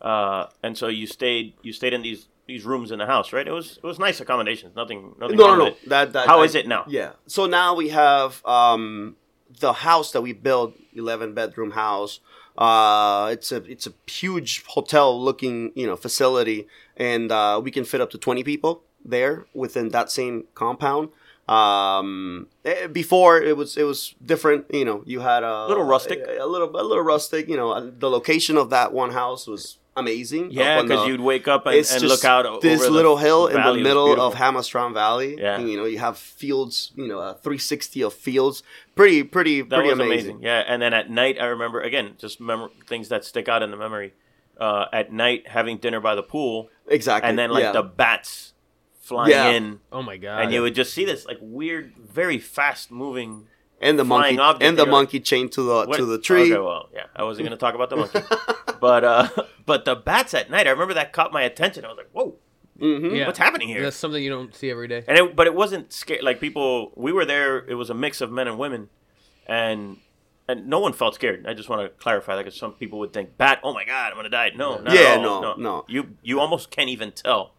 [0.00, 3.46] uh, and so you stayed you stayed in these these rooms in the house, right?
[3.46, 4.74] It was it was nice accommodations.
[4.76, 5.36] Nothing nothing.
[5.36, 5.76] no, no, no.
[5.88, 6.84] That, that How I- is it now?
[6.88, 7.12] Yeah.
[7.26, 9.16] So now we have um,
[9.60, 12.20] the house that we built, eleven bedroom house.
[12.58, 17.84] Uh, it's a it's a huge hotel looking you know facility, and uh, we can
[17.84, 21.08] fit up to twenty people there within that same compound.
[21.48, 24.66] Um, eh, before it was it was different.
[24.72, 26.18] You know, you had a Little rustic.
[26.26, 27.48] a, a little a little rustic.
[27.48, 30.50] You know, uh, the location of that one house was amazing.
[30.50, 33.16] Yeah, because you'd wake up and, it's and just look out o- this the little
[33.16, 33.80] hill in the valley.
[33.80, 35.36] It was middle of Jamastran Valley.
[35.38, 35.56] Yeah.
[35.58, 38.62] And, you know, you have fields, you know, a 360 of fields.
[38.94, 40.12] Pretty, pretty, That pretty was amazing.
[40.36, 40.42] amazing.
[40.42, 43.70] Yeah, and then at night, I remember again just mem- things that stick out in
[43.70, 44.12] the memory.
[44.58, 47.28] Uh, at night, having dinner by the pool, Exactly.
[47.28, 47.72] and then like yeah.
[47.72, 48.54] the bats
[49.00, 49.50] flying Yeah.
[49.50, 50.42] in, Oh my god.
[50.44, 53.48] and you would just see this like weird, very fast moving.
[53.80, 56.04] And the flying monkey object, and the you're like- monkey chained to the What- to
[56.06, 56.52] the tree.
[56.52, 58.20] Okay, well, yeah, I wasn't going to talk about the monkey,
[58.80, 59.28] but uh,
[59.66, 61.84] but the bats at night, I remember that caught my attention.
[61.84, 62.36] I was like, whoa,
[62.78, 63.26] hmm yeah.
[63.26, 63.82] what's happening here?
[63.82, 65.04] That's something you don't see every day.
[65.08, 66.20] And it, but it wasn't scary.
[66.22, 67.58] Like people, we were there.
[67.66, 68.88] It was a mix of men and women,
[69.46, 69.98] and
[70.48, 71.44] and no one felt scared.
[71.46, 74.10] I just want to clarify that because some people would think, "Bat, oh my god,
[74.12, 75.42] I'm gonna die." No, not Yeah, at all.
[75.42, 75.84] no, no.
[75.88, 77.52] You you almost can't even tell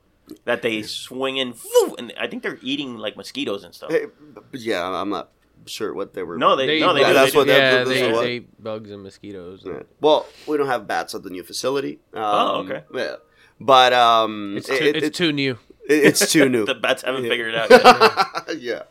[0.45, 3.91] that they swing in, whoo, and I think they're eating like mosquitoes and stuff.
[3.91, 4.05] Hey,
[4.53, 5.32] yeah, I'm not
[5.66, 6.38] sure what they were.
[6.38, 7.53] No, they, no, they, Yeah, do, that's they what do.
[7.53, 9.64] yeah, this they, is what- they bugs and mosquitoes.
[9.66, 9.84] Yeah.
[10.01, 11.99] Well, we don't have bats at the new facility.
[12.14, 12.84] Um, Oh, okay.
[12.93, 13.16] Yeah,
[13.60, 15.58] but um, It's it- too, it- it's it- too new.
[15.89, 16.66] it- it's too new.
[16.74, 17.30] the bats haven't Yeah.
[17.30, 18.47] figured it out.
[18.49, 18.60] Yet.
[18.60, 18.84] yeah.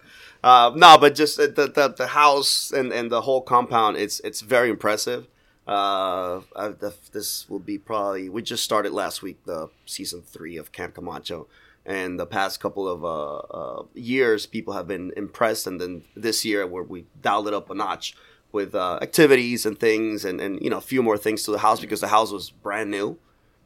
[0.45, 4.43] Uh, no, but just the, the the house and, and the whole compound, it's it's
[4.43, 5.27] very impressive.
[5.67, 10.57] Uh, I, the, this will be probably we just started last week the season three
[10.57, 11.49] of Camp Camacho,
[11.87, 16.45] and the past couple of uh, uh, years, people have been impressed, and then this
[16.45, 18.15] year where we dialed it up a notch
[18.53, 21.59] with uh, activities and things, and and you know a few more things to the
[21.59, 23.19] house because the house was brand new.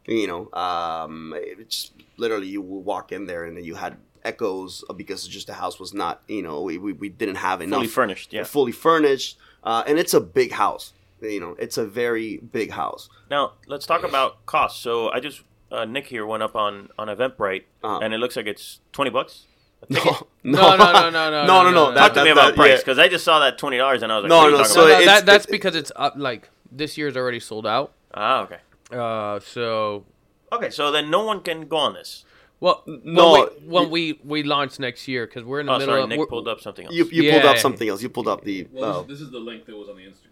[0.07, 4.85] You know, um, it just literally you would walk in there and you had echoes
[4.97, 7.89] because just the house was not you know we, we, we didn't have enough Fully
[7.89, 8.33] furnished.
[8.35, 8.45] Yeah.
[8.45, 10.93] fully furnished uh, and it's a big house
[11.23, 14.83] you know it's a very big house Now let's talk about costs.
[14.83, 17.99] So I just uh, Nick here went up on on Eventbrite, Uh-huh.
[18.03, 19.47] and it looks like it's twenty bucks.
[19.89, 20.27] no.
[20.45, 22.77] No, no, no, no, no, no no, no Talk to me about that- price yeah.
[22.79, 24.57] because I just saw that twenty dollars and I was like, No, what are you
[24.59, 25.05] no, so about?
[25.07, 26.15] that, that's because it's up.
[26.17, 27.93] Like this year's already sold out.
[28.15, 28.59] ah, okay.
[28.93, 30.05] Uh, so
[30.53, 32.25] Okay, so then no one can go on this.
[32.61, 35.79] well, No, when we, when we we launch next year because we're in the Oh,
[35.79, 36.95] middle sorry, of Nick pulled up something else.
[36.95, 39.31] you, you pulled up something else you pulled up the Well, uh, this, this is
[39.31, 40.30] the link that was on the Instagram.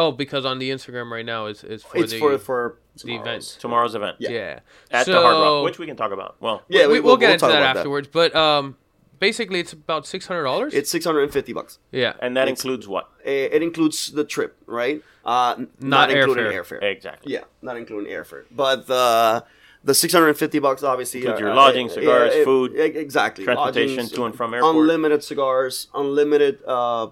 [0.00, 3.14] Oh, because on the Instagram right now is is for it's the for for the
[3.16, 3.56] event.
[3.60, 4.30] Tomorrow's event Yeah.
[4.30, 6.36] Yeah, at so, the Hard Rock, which we can talk about.
[6.40, 8.08] Well, yeah we, we, will get into that about afterwards.
[8.20, 8.76] But um,
[9.18, 10.74] basically it's about six hundred dollars.
[10.74, 13.08] it's 650 bucks yeah, and that It's- includes what?
[13.24, 16.80] it, it includes the trip right uh n- Not including airfare.
[16.80, 17.32] airfare Exactly.
[17.34, 19.44] yeah not including airfare but the
[19.84, 23.96] the 650 bucks obviously Includes uh, your uh, lodging, uh, cigars, it- food, exactly transportation
[23.96, 24.76] Lodgings, to and from airport.
[24.76, 27.08] unlimited cigars unlimited uh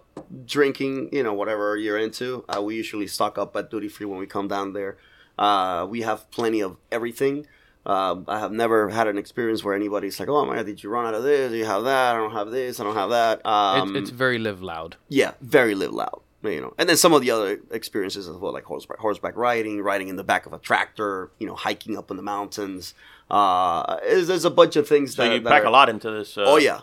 [0.47, 4.19] drinking you know whatever you're into uh, we usually stock up at duty free when
[4.19, 4.97] we come down there
[5.39, 7.47] uh we have plenty of everything
[7.85, 10.91] uh, I have never had an experience where anybody's like, "Oh my god, did you
[10.91, 11.53] run out of this?
[11.53, 12.17] Do you have that?
[12.17, 12.81] I don't have this.
[12.81, 14.97] I don't have that." Um, it's, it's very live loud.
[15.09, 16.21] yeah, very live loud.
[16.43, 19.81] You know, and then some of the other experiences as well, like horseback, horseback riding,
[19.83, 22.93] riding in the back of a tractor, you know, hiking up in the mountains.
[23.31, 25.89] Uh, there's, there's a bunch of things So that, you that pack are- a lot
[25.89, 26.37] into this.
[26.37, 26.81] Uh, Oh yeah,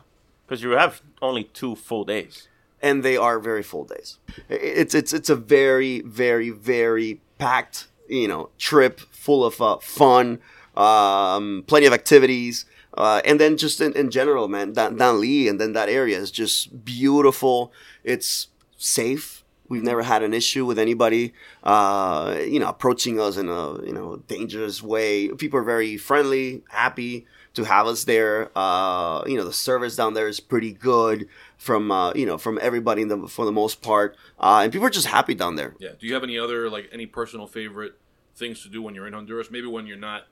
[0.48, 2.48] because you have only two full days.
[2.84, 4.20] And they are very full days.
[4.50, 10.40] It's it's it's a very very very packed you know trip full of uh, fun,
[10.76, 12.66] um, plenty of activities,
[12.96, 16.30] uh, and then just in, in general, man, Dan, Danlí and then that area is
[16.30, 17.72] just beautiful.
[18.04, 19.44] It's safe.
[19.70, 23.94] We've never had an issue with anybody, uh, you know, approaching us in a you
[23.94, 25.30] know dangerous way.
[25.30, 28.50] People are very friendly, happy to have us there.
[28.56, 31.28] Uh, you know, the service down there is pretty good
[31.58, 34.86] from uh, you know from everybody in the, for the most part, uh, and people
[34.88, 35.76] are just happy down there.
[35.80, 35.92] Yeah.
[36.00, 37.94] Do you have any other like any personal favorite
[38.36, 39.52] things to do when you're in Honduras?
[39.52, 40.28] Maybe when you're not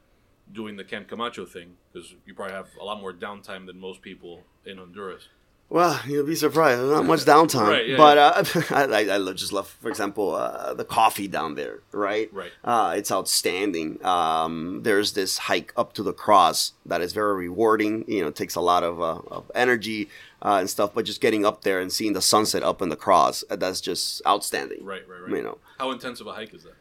[0.51, 4.01] doing the Camp Camacho thing, because you probably have a lot more downtime than most
[4.01, 5.29] people in Honduras.
[5.71, 6.81] Well, you'll be surprised.
[6.81, 8.43] There's not much downtime, Right, yeah, but uh,
[8.75, 11.79] I, I, I just love, for example, uh, the coffee down there.
[11.93, 12.51] Right, Right.
[12.61, 14.03] Uh, it's outstanding.
[14.05, 18.03] Um, there's this hike up to the cross that is very rewarding.
[18.05, 20.09] You know, it takes a lot of, uh, of energy
[20.41, 22.97] uh, and stuff, but just getting up there and seeing the sunset up in the
[22.97, 24.83] cross, uh, that's just outstanding.
[24.83, 25.07] Right.
[25.07, 25.21] Right.
[25.21, 25.37] Right.
[25.37, 26.73] You know, How intense of a hike is that?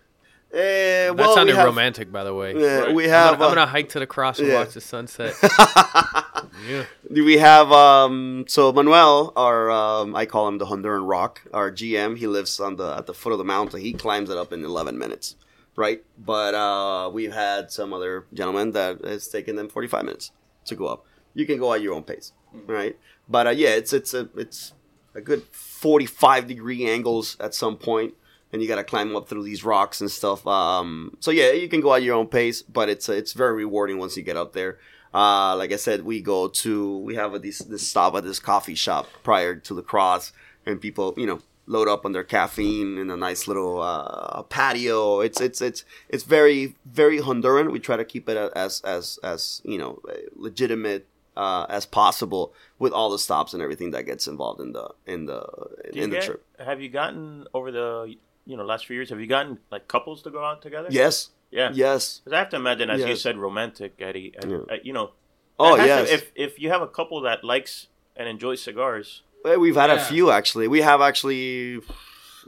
[0.53, 2.55] Eh, That well, we sounded have- romantic, by the way.
[2.61, 2.95] Yeah, Right.
[2.95, 3.31] we I'm have.
[3.39, 4.55] gonna, I'm uh, gonna hike to the cross and yeah.
[4.59, 5.35] watch the sunset.
[6.69, 6.85] yeah.
[7.09, 12.17] we have um so Manuel, our um, I call him the Honduran Rock, our GM.
[12.19, 13.81] He lives on the at the foot of the mountain.
[13.81, 15.37] He climbs it up in 11 minutes,
[15.77, 16.03] right?
[16.19, 20.33] But uh, we've had some other gentlemen that it's taken them 45 minutes
[20.67, 21.07] to go up.
[21.35, 22.33] You can go at your own pace,
[22.67, 22.99] right?
[23.29, 24.73] But uh, yeah, it's it's a it's
[25.15, 28.15] a good 45 degree angles at some point
[28.53, 30.47] and you got to climb up through these rocks and stuff.
[30.47, 33.99] Um, so yeah, you can go at your own pace, but it's it's very rewarding
[33.99, 34.79] once you get up there.
[35.13, 38.39] Uh, like I said, we go to we have a, this this stop at this
[38.39, 40.33] coffee shop prior to the cross,
[40.67, 45.21] and people you know load up on their caffeine in a nice little uh, patio.
[45.21, 47.73] It's it's it's it's very very Honduran.
[47.73, 50.01] We try to keep it as as as you know
[50.35, 54.91] legitimate uh, as possible with all the stops and everything that gets involved in the
[55.07, 55.45] in the
[55.93, 56.45] in the get- trip.
[56.59, 58.15] Have you gotten over the
[58.51, 59.09] you know last few years?
[59.11, 60.89] Have you gotten like couples to go out together?
[60.91, 61.71] Yes, Yeah.
[61.73, 62.21] yes.
[62.25, 64.35] 'Cause I have to imagine, as you said, romantic, Eddie.
[64.43, 64.57] uh, Yeah.
[64.73, 65.11] uh, you know.
[65.59, 66.09] Oh that yes.
[66.09, 67.73] to- if if you have a couple that likes
[68.17, 70.67] and enjoys cigars, Well, We've had a few actually.
[70.69, 71.81] We have actually,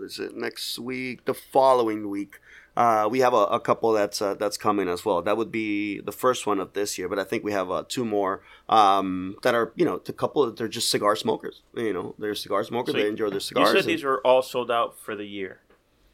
[0.08, 1.24] is it next week?
[1.24, 2.34] The following week,
[2.76, 5.22] uh, we have a, a couple that's uh, that's coming as well.
[5.22, 7.84] That would be the first one of this year, but I think we have uh,
[7.88, 10.44] two more um, that are you know the couple.
[10.46, 11.56] That they're just cigar smokers.
[11.74, 12.94] You know, they're cigar smokers.
[12.94, 13.68] So they enjoy their cigars.
[13.68, 15.60] you said and- these are all sold out for the year.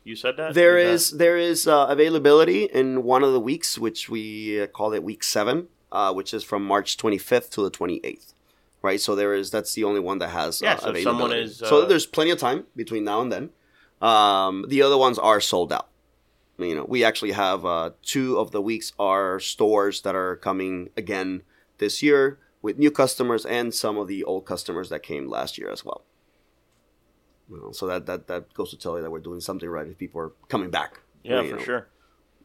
[0.08, 3.78] You said that there that- is there is uh, availability in one of the weeks,
[3.78, 7.70] which we uh, call it week seven, uh, which is from March 25th to the
[7.70, 8.32] 28th.
[8.80, 11.32] Right, so there is that's the only one that has Yeah, uh, so if someone
[11.32, 13.50] is, so uh, there's plenty of time between now and then.
[14.00, 15.88] Um, the other ones are sold out.
[16.56, 20.88] You know, we actually have uh, two of the weeks are stores that are coming
[20.96, 21.42] again
[21.78, 25.70] this year with new customers and some of the old customers that came last year
[25.70, 26.04] as well.
[27.50, 29.86] You know, so that, that that goes to tell you that we're doing something right
[29.86, 31.00] if people are coming back.
[31.24, 31.62] yeah for know.
[31.62, 31.86] sure.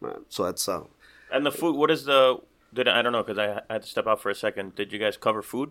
[0.04, 0.82] Uh, So that's uh,
[1.30, 2.38] And the food, what is the?
[2.72, 4.74] Did I don't know because I had to step out for a second.
[4.74, 5.70] Did you guys cover food?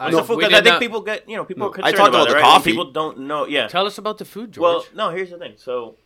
[0.00, 1.90] I, the food because I think not- people get you know people No, are I
[1.92, 2.42] concerned talked about, about it, the right?
[2.44, 2.70] coffee.
[2.72, 3.46] People don't know.
[3.46, 3.66] Yeah.
[3.68, 4.62] Tell us about the food, George.
[4.62, 5.10] Well, no.
[5.10, 5.54] Here's the thing.
[5.56, 5.96] So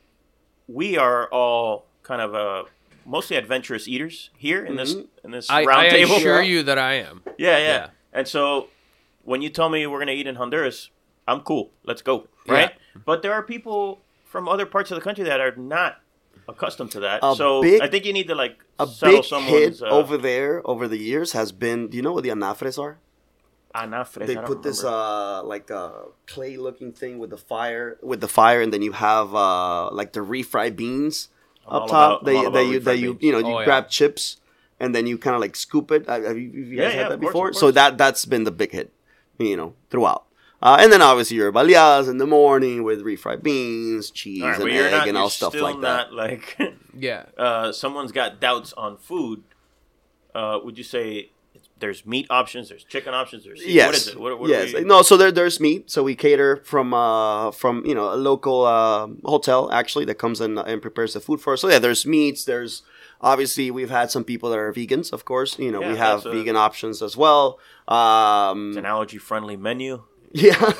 [0.68, 2.64] we are all kind of uh,
[3.04, 4.94] mostly adventurous eaters here in this
[5.24, 6.16] in this I, round I table.
[6.16, 7.22] assure you that I am.
[7.38, 7.86] Yeah, yeah, Yeah.
[8.12, 8.68] And so
[9.24, 10.90] when you tell me we're gonna eat in Honduras,
[11.32, 11.70] I'm cool.
[11.84, 12.26] Let's go.
[12.46, 12.72] Right.
[13.04, 16.00] But there are people from other parts of the country that are not
[16.48, 17.20] accustomed to that.
[17.22, 20.16] A so big- I think you need to like a settle big hit uh, over
[20.18, 21.88] there over the years has been.
[21.88, 22.98] Do you know what the anafres are?
[23.74, 24.26] anafres.
[24.26, 25.92] They I don't put this uh like a
[26.26, 30.12] clay looking thing with the fire with the fire, and then you have uh like
[30.12, 31.28] the refried beans
[31.66, 32.22] I'm up top.
[32.22, 33.64] about- I'm they that you that you you know you Oh, yeah.
[33.64, 34.36] grab chips
[34.80, 36.06] and then you kind of like scoop it.
[36.08, 36.44] Have you, have you
[36.76, 37.52] Yeah, guys yeah, had that of course, before?
[37.54, 38.92] So that that's been the big hit,
[39.38, 40.24] you know, throughout.
[40.62, 44.60] Uh, and then obviously your baleadas in the morning with refried beans, cheese, All right,
[44.60, 46.12] and egg, not, and you're all stuff still like that.
[46.12, 46.56] not like
[46.96, 47.24] Yeah.
[47.36, 49.42] uh, someone's got doubts on food.
[50.34, 51.30] Uh, would you say
[51.80, 53.86] there's meat options, there's chicken options, there's Yes.
[53.88, 54.20] What is it?
[54.20, 54.72] What, what are yes.
[54.74, 55.02] we- No.
[55.02, 55.90] So there, there's meat.
[55.90, 60.40] So we cater from uh from you know a local uh, hotel actually that comes
[60.40, 61.60] in and prepares the food for us.
[61.60, 62.44] So yeah, there's meats.
[62.44, 62.82] There's
[63.20, 65.12] obviously we've had some people that are vegans.
[65.12, 67.58] Of course, you know Yeah, we have a- vegan options as well.
[67.88, 70.04] Um, It's an allergy friendly menu.
[70.32, 70.72] Yeah.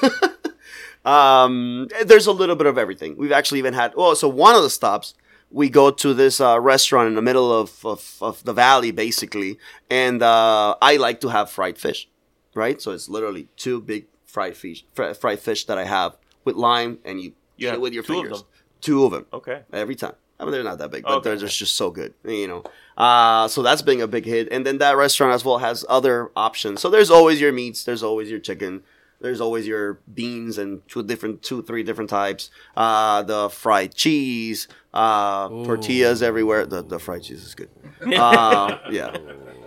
[1.04, 3.16] um, there's a little bit of everything.
[3.16, 3.94] We've actually even had.
[3.96, 5.14] Well, so one of the stops,
[5.50, 9.58] we go to this uh, restaurant in the middle of, of, of the valley, basically,
[9.90, 12.08] and uh, I like to have fried fish,
[12.54, 12.80] right?
[12.80, 16.98] So it's literally two big fried fish, fr- fried fish that I have with lime,
[17.04, 18.38] and you eat it with your two of fingers.
[18.40, 18.48] them?
[18.80, 19.62] Two of them Okay.
[19.72, 20.14] every time.
[20.40, 21.28] I mean, they're not that big, but Okay.
[21.28, 22.64] they're just, just so good, you know.
[22.96, 26.32] Uh, so that's being a big hit, and then that restaurant as well has other
[26.34, 26.80] options.
[26.80, 28.82] So there's always your meats, there's always your chicken,
[29.22, 32.50] there's always your beans and two different, two three different types.
[32.76, 36.66] Uh, the fried cheese, uh, tortillas everywhere.
[36.66, 37.70] The the fried cheese is good.
[38.02, 39.16] Uh, yeah.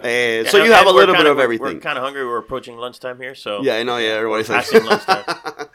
[0.03, 1.75] And so And- you have a and we're little bit kinda- of everything.
[1.75, 2.25] We're kind of hungry.
[2.27, 3.97] We're approaching lunchtime here, so Yeah, I know.
[3.97, 4.69] Yeah, everybody says.
[4.69, 5.67] passing lunchtime.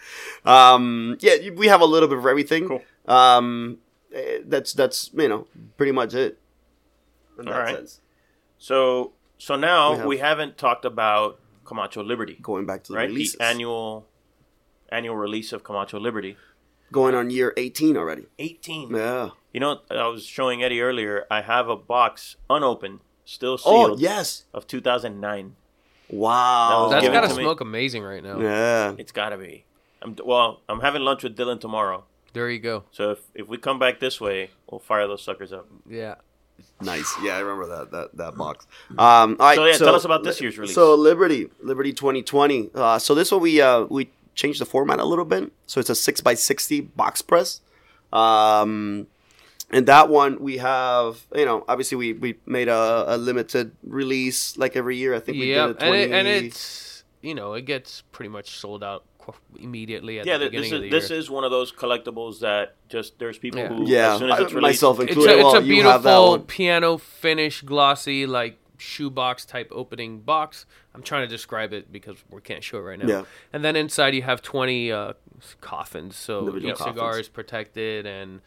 [0.44, 2.68] um, yeah, we have a little bit of everything.
[2.68, 2.82] Cool.
[3.08, 3.78] Um,
[4.14, 6.38] eh, that's that's you know pretty much it.
[7.38, 7.76] In All that right.
[7.76, 8.00] sense.
[8.58, 12.98] So so now We have- we haven't talked about Camacho Liberty, Going back to the
[12.98, 13.08] right?
[13.08, 13.36] releases.
[13.38, 14.06] The annual
[14.98, 16.36] annual release of Camacho Liberty,
[16.92, 18.26] Going on year 18 already.
[18.40, 18.90] eighteen.
[18.92, 19.30] Yeah.
[19.54, 21.24] You know, I was showing Eddie earlier.
[21.30, 23.98] I have a box unopened, still oh, sealed.
[24.00, 24.44] Oh yes.
[24.52, 25.54] of 2009.
[26.08, 26.82] Wow.
[26.82, 27.42] was That's given got to to me.
[27.44, 28.40] smoke amazing right now.
[28.40, 28.94] Yeah.
[28.98, 29.64] It's got to be.
[30.02, 30.62] I'm well.
[30.68, 32.02] I'm having lunch with Dylan tomorrow.
[32.32, 32.84] There you go.
[32.90, 35.68] So if, if we come back this way, we'll fire those suckers up.
[35.88, 36.16] Yeah.
[36.80, 37.12] Nice.
[37.22, 38.66] Yeah, I remember that that that box.
[38.90, 39.56] Um, all right.
[39.56, 40.74] So, yeah, tell us about this year's release.
[40.74, 42.70] So Liberty, Liberty 2020.
[42.74, 45.52] Uh, so this one we uh, we changed the format a little bit.
[45.66, 47.60] So it's a six by sixty box press.
[48.12, 49.06] Um,
[49.70, 54.56] and that one we have, you know, obviously we, we made a, a limited release
[54.58, 55.14] like every year.
[55.14, 55.98] I think we Yeah, did a and, 20.
[56.02, 59.04] it, and it's you know it gets pretty much sold out
[59.58, 61.00] immediately at Yeah, the th- this beginning is of the year.
[61.00, 63.68] this is one of those collectibles that just there's people Yeah.
[63.68, 65.32] who yeah, as soon as it's I- released, myself it's included.
[65.32, 70.20] a, it's well, a you have that beautiful piano finish, glossy like shoebox type opening
[70.20, 70.64] box.
[70.94, 73.06] I'm trying to describe it because we can't show it right now.
[73.06, 73.22] Yeah.
[73.52, 75.12] And then inside you have 20 uh,
[75.60, 78.40] coffins, so Liberty each cigar is protected, and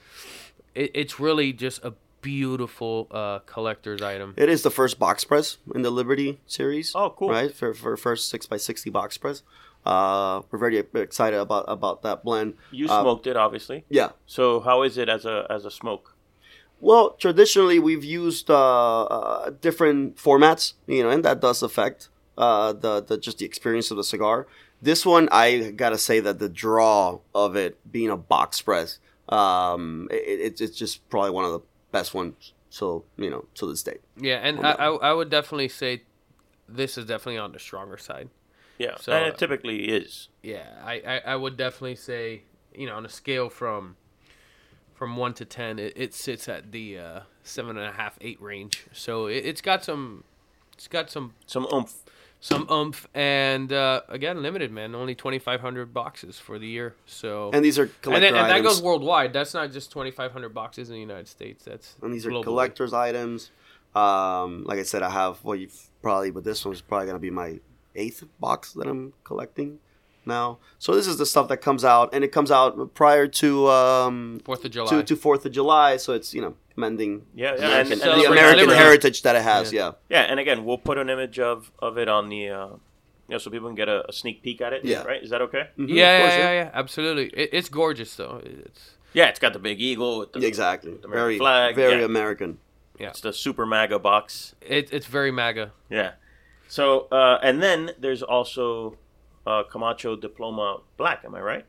[0.74, 4.34] it, it's really just a beautiful uh, collector's item.
[4.38, 6.94] It is the first box press in the Liberty series.
[6.96, 7.30] Oh, cool.
[7.30, 9.44] Right for for first six by sixty box press.
[9.86, 12.56] Uh, we're very excited about about that blend.
[12.72, 13.84] You Uh, smoked it, obviously.
[13.90, 14.12] Yeah.
[14.26, 16.16] So how is it as a as a smoke?
[16.80, 22.74] Well, traditionally we've used uh, uh, different formats, you know, and that does affect uh,
[22.74, 24.48] the the just the experience of the cigar.
[24.82, 30.10] This one, I gotta say that the draw of it being a box press, um,
[30.12, 31.62] it, it's it's just probably one of the
[31.92, 32.54] best ones.
[32.70, 34.00] So you know, to this day.
[34.18, 36.04] Yeah, and I, I I would definitely say
[36.68, 38.30] this is definitely on the stronger side.
[38.84, 40.30] Yeah, So, and it typically is.
[40.42, 42.44] Yeah, I, I, I would definitely say
[42.76, 43.96] you know on a scale from
[44.94, 48.42] from one to ten, it, it sits at the uh, seven and a half eight
[48.42, 48.86] range.
[48.92, 50.24] So it, it's got some
[50.74, 51.94] it's got some Some oomph.
[52.40, 57.64] some oomph, and uh, again limited man only 2500 boxes for the year so And
[57.64, 60.96] these are and, collector then, and that goes worldwide that's not just 2500 boxes in
[60.96, 62.44] the united states that's and these are globally.
[62.44, 63.52] collector's items.
[63.96, 67.30] Um, like I said, I have well, you've probably, but this one's probably gonna be
[67.30, 67.60] my
[67.96, 69.80] eighth box that I'm collecting
[70.26, 70.58] now.
[70.80, 74.42] So this is the stuff that comes out, and it comes out prior to um,
[74.46, 75.98] fourth of july to to Fourth of July.
[75.98, 78.78] So it's you know commending Yeah, yeah, Yeah, and, and and the American liberty.
[78.78, 79.72] heritage that it has.
[79.74, 82.78] Yeah, Yeah, and again, we'll put an image of of it on the, uh, you
[83.30, 84.84] know, so people can get a, a sneak peek at it.
[84.84, 85.04] Yeah.
[85.04, 85.22] right.
[85.24, 85.70] Is that okay?
[85.78, 87.26] Mhm, yeah, of course, yeah, yeah, yeah, absolutely.
[87.42, 88.42] It, it's gorgeous though.
[88.44, 90.20] It's Yeah, it's got the big eagle.
[90.20, 90.92] With the, Yeah, exactly.
[90.94, 92.58] The American Very flag, very American.
[93.00, 93.10] yeah.
[93.10, 94.56] It's the super MAGA box.
[94.62, 95.72] it, it's very MAGA.
[95.92, 96.14] Yeah.
[96.68, 98.98] So uh, and then there's also
[99.46, 101.24] uh, Camacho Diploma Black.
[101.26, 101.66] Am I right?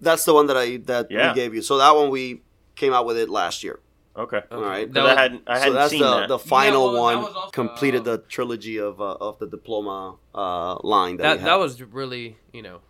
[0.00, 1.30] That's the one that I that Yeah.
[1.32, 1.62] we gave you.
[1.62, 2.42] So that one we
[2.74, 3.78] came out with it last year.
[4.16, 4.42] Okay.
[4.50, 4.92] All right.
[4.92, 6.28] That was- I hadn't I hadn't that's seen the that.
[6.28, 10.16] the final well, one was also, completed uh, the trilogy of uh, of the diploma
[10.34, 11.48] uh, line that That we had.
[11.50, 12.80] that was really you know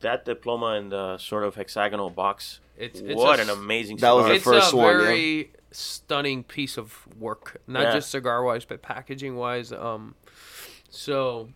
[0.00, 2.60] that diploma in the sort of hexagonal box.
[2.76, 5.44] it's, it's what a an amazing That was the it's first a one, yeah.
[5.76, 7.92] Very stunning piece of work, not Yeah.
[7.94, 9.72] just cigar wise, but packaging wise.
[9.72, 10.14] Um,
[10.90, 11.48] so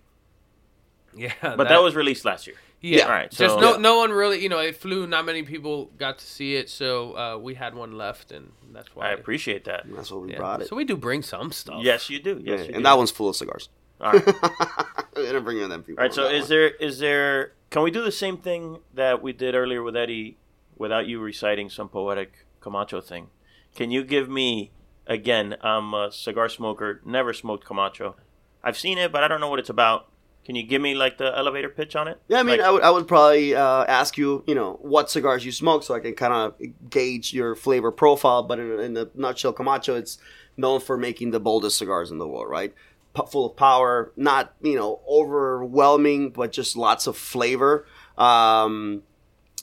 [1.15, 2.57] yeah, but that, was released last year.
[2.81, 3.05] yeah.
[3.05, 3.77] All right, just so- no Yeah.
[3.79, 5.07] no one really, you know, it flew.
[5.07, 8.95] Not many people got to see it, so uh, we had one left, and that's
[8.95, 9.85] why I appreciate that.
[9.87, 10.39] That's what we yeah.
[10.39, 10.69] brought it.
[10.69, 11.83] So we do bring some stuff.
[11.83, 12.41] Yes, you do.
[12.45, 12.83] Yes, Yeah, you and do.
[12.83, 13.69] that one's full of cigars.
[14.01, 14.27] All right.
[15.17, 16.01] we didn't bring in them people.
[16.01, 16.15] All right.
[16.15, 16.49] So is one.
[16.51, 20.39] there is there can we do the same thing that we did earlier with Eddie
[20.77, 23.29] without you reciting some poetic Camacho thing?
[23.75, 24.71] Can you give me
[25.07, 25.57] again?
[25.63, 27.01] I'm a cigar smoker.
[27.05, 28.17] Never smoked Camacho.
[28.63, 30.07] I've seen it, but I don't know what it's about.
[30.45, 32.21] Can you give me like the elevator pitch on it?
[32.29, 35.11] Yeah, I mean, Like- I would I would probably uh, ask you, you know, what
[35.11, 36.55] cigars you smoke, so I can kind of
[36.91, 38.43] gauge your flavor profile.
[38.43, 40.19] But in, in a nutshell, Camacho, it's
[40.57, 42.75] known for making the boldest cigars in the world, right?
[43.15, 47.87] P- full of power, not you know overwhelming, but just lots of flavor.
[48.19, 49.03] Um,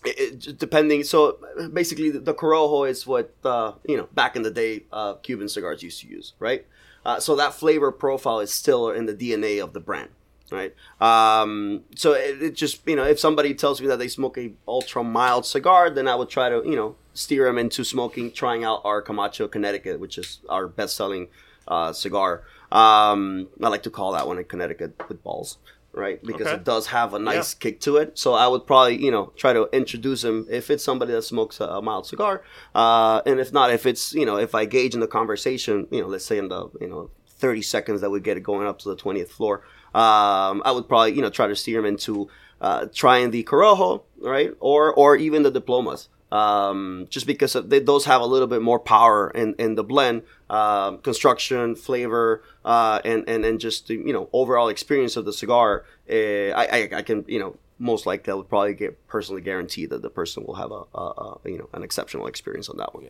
[0.05, 1.39] it, depending, so
[1.73, 5.49] basically, the, the Corojo is what uh, you know back in the day uh, Cuban
[5.49, 6.65] cigars used to use, right?
[7.05, 10.09] Uh, so that flavor profile is still in the DNA of the brand
[10.51, 10.73] right?
[11.01, 14.51] Um, so it, it just you know if somebody tells me that they smoke a
[14.67, 18.63] ultra mild cigar, then I would try to you know steer them into smoking, trying
[18.63, 21.27] out our Camacho Connecticut, which is our best selling
[21.67, 22.43] uh, cigar.
[22.71, 25.57] Um, I like to call that one a Connecticut with balls.
[25.97, 26.55] Right, because Okay.
[26.57, 28.17] it does have a nice kick to it.
[28.17, 31.59] So I would probably, you know, try to introduce him if it's somebody that smokes
[31.59, 32.43] a, a mild cigar,
[32.75, 36.01] uh, and if not, if it's, you know, if I gauge in the conversation, you
[36.01, 38.79] know, let's say in the, you know, 30 seconds that we get it going up
[38.79, 42.29] to the 20th floor, um, I would probably, you know, try to steer him into
[42.61, 44.51] uh, trying the Corojo, right?
[44.59, 46.09] Or or even the diplomas.
[46.31, 49.83] Um, just because of- they, those have a little bit more power in, in the
[49.83, 55.23] blend, um, construction, flavor, uh, and, and, and just the, you know, overall experience of
[55.25, 55.85] the cigar.
[56.09, 59.85] Uh, I, I, I can, you know, most likely I would probably get personally guarantee
[59.85, 62.93] that the person will have a, a, a you know, an exceptional experience on that
[62.93, 63.05] one.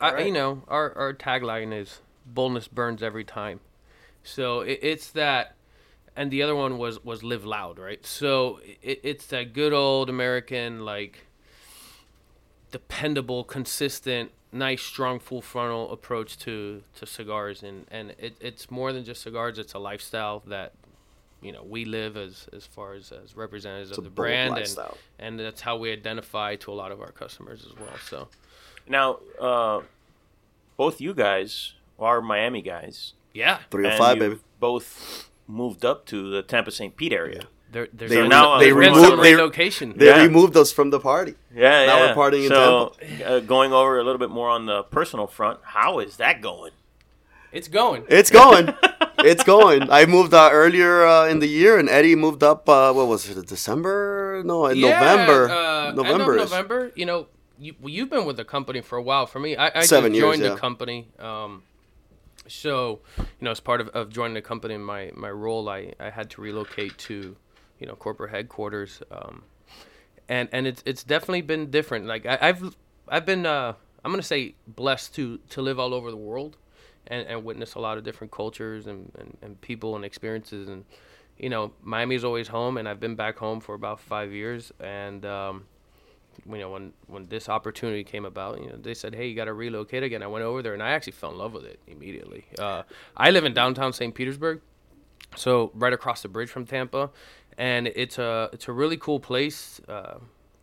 [0.00, 0.26] I, Alright.
[0.26, 3.60] you know, our our tagline is "boldness burns every time,"
[4.22, 5.54] so it, it's that,
[6.16, 8.04] and the other one was was "live loud," right?
[8.04, 11.26] So it, it's that good old American like
[12.72, 18.92] dependable, consistent, nice, strong, full frontal approach to to cigars, and and it, it's more
[18.92, 20.72] than just cigars; it's a lifestyle that.
[21.44, 24.56] You know, we live as as far as as representatives It's of the brand, and
[24.58, 24.96] lifestyle.
[25.18, 27.98] and that's how we identify to a lot of our customers as well.
[28.08, 28.28] So,
[28.86, 29.80] Now, uh,
[30.76, 33.14] both you guys are Miami guys.
[33.34, 34.42] yeah, 305, and you've baby.
[34.60, 36.96] Both moved up to the Tampa St.
[36.96, 37.48] Pete area.
[37.72, 39.94] There, there's They a- re- now, they we're there's going some removed they, relocation.
[39.96, 40.22] they Yeah.
[40.22, 41.34] removed us from the party.
[41.54, 42.14] Yeah, Now we're yeah.
[42.14, 42.92] partying in so,
[43.24, 46.72] uh, going over a little bit more on the personal front, how is that going?
[47.50, 48.04] It's going.
[48.08, 48.66] It's going.
[49.30, 49.90] it's going.
[49.90, 52.68] I moved uh, earlier uh, in the year, and Eddie moved up.
[52.68, 53.46] Uh, what was it?
[53.46, 54.42] December?
[54.44, 55.40] No, in Yeah, November.
[55.50, 56.12] Uh, November.
[56.12, 56.92] End of is- November.
[56.94, 57.26] You know,
[57.58, 59.26] you, you've been with the company for a while.
[59.26, 60.50] For me, I, I Seven just years, joined yeah.
[60.54, 61.08] the company.
[61.18, 61.62] Um,
[62.48, 65.92] so, you know, as part of, of joining the company in my, my role, I,
[66.00, 67.36] I had to relocate to,
[67.82, 69.02] you know corporate headquarters.
[69.10, 69.42] Um,
[70.28, 72.06] and and it's it's definitely been different.
[72.06, 72.76] Like I, I've
[73.08, 73.74] I've been uh,
[74.04, 76.56] I'm gonna say blessed to to live all over the world,
[77.08, 80.68] and, and witness a lot of different cultures and, and, and people and experiences.
[80.68, 80.84] And
[81.38, 84.72] you know, Miami's always home, and I've been back home for about five years.
[84.78, 85.64] And um,
[86.48, 89.46] you know, when when this opportunity came about, you know, they said, "Hey, you got
[89.46, 91.80] to relocate again." I went over there, and I actually fell in love with it
[91.88, 92.46] immediately.
[92.58, 92.84] Uh,
[93.16, 94.14] I live in downtown St.
[94.14, 94.60] Petersburg,
[95.36, 97.10] so right across the bridge from Tampa,
[97.58, 99.80] and it's a it's a really cool place.
[99.88, 100.18] Uh,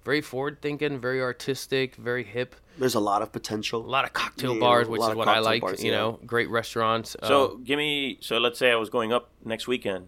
[0.05, 2.55] very forward thinking, very artistic, very hip.
[2.77, 3.85] There's a lot of potential.
[3.85, 5.61] A lot of cocktail Yeah, bars, which is what I like.
[5.61, 5.97] bars, you yeah.
[5.97, 7.15] know, great restaurants.
[7.25, 8.17] So uh, give me.
[8.21, 10.07] So let's say I was going up next weekend.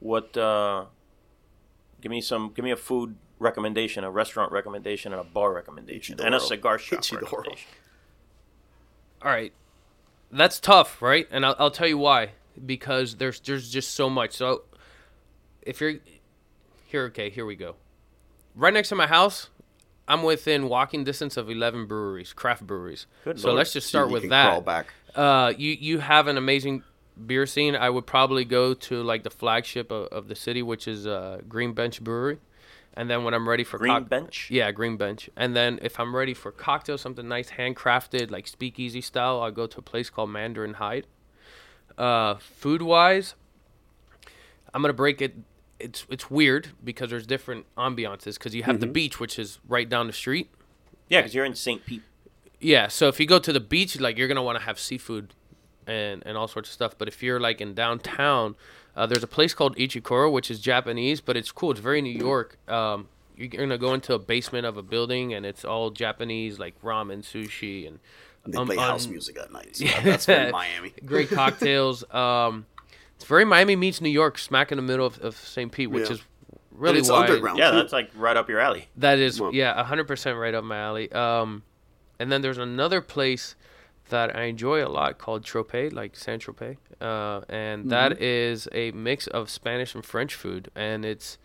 [0.00, 0.36] What?
[0.36, 0.84] Uh,
[2.00, 2.52] give me some.
[2.54, 6.48] Give me a food recommendation, a restaurant recommendation, and a bar recommendation, and a Ichicoro.
[6.48, 7.22] cigar shop Ichicoro.
[7.22, 7.68] recommendation.
[9.22, 9.52] all right,
[10.30, 11.26] that's tough, right?
[11.30, 12.30] And I'll, I'll tell you why.
[12.64, 14.32] Because there's there's just so much.
[14.32, 14.62] So
[15.66, 15.94] if you're
[16.86, 17.76] here, okay, here we go.
[18.54, 19.50] Right next to my house,
[20.08, 23.06] I'm within walking distance of 11 breweries, craft breweries.
[23.24, 23.58] Good so lord.
[23.58, 24.64] let's just start you with that.
[25.14, 26.82] Uh, you you have an amazing
[27.26, 27.74] beer scene.
[27.74, 31.40] I would probably go to like the flagship of, of the city, which is uh,
[31.48, 32.38] Green Bench Brewery,
[32.94, 34.48] and then when I'm ready for Green cock- Bench.
[34.50, 39.00] yeah, Green Bench, and then if I'm ready for cocktails, something nice, handcrafted, like speakeasy
[39.00, 41.06] style, I'll go to a place called Mandarin Hyde.
[41.98, 43.34] Uh, food wise,
[44.72, 45.34] I'm gonna break it.
[45.78, 49.88] It's it's weird because there's different ambiances because you have the beach, which is right
[49.88, 50.50] down the street.
[51.08, 51.84] Yeah, because you're in St.
[51.84, 52.02] Pete.
[52.60, 55.34] Yeah, so if you go to the beach, like you're gonna want to have seafood
[55.86, 56.96] and and all sorts of stuff.
[56.96, 58.56] But if you're like in downtown,
[58.96, 61.70] uh, there's a place called Ichicoro, which is Japanese, but it's cool.
[61.72, 62.58] It's very New York.
[62.68, 66.80] Um, you're gonna go into a basement of a building, and it's all Japanese, like
[66.82, 67.98] ramen, sushi, and
[68.46, 69.76] They um, play house um, music at night.
[69.76, 70.94] So that's very Miami.
[71.04, 72.02] great cocktails.
[72.14, 72.64] um,
[73.16, 75.72] it's very Miami meets New York, smack in the middle of, of St.
[75.72, 76.14] Pete, which Yeah.
[76.14, 76.22] is
[76.70, 77.58] really it's why underground.
[77.58, 77.76] Yeah, too.
[77.78, 78.88] that's like right up your alley.
[78.96, 81.10] that is Well- yeah, hundred percent right up my alley.
[81.12, 81.62] Um,
[82.18, 83.56] and then there's another place
[84.08, 88.92] that I enjoy a lot called Tropez, like Saint Tropez, uh, and that is a
[88.92, 91.38] mix of Spanish and French food, and it's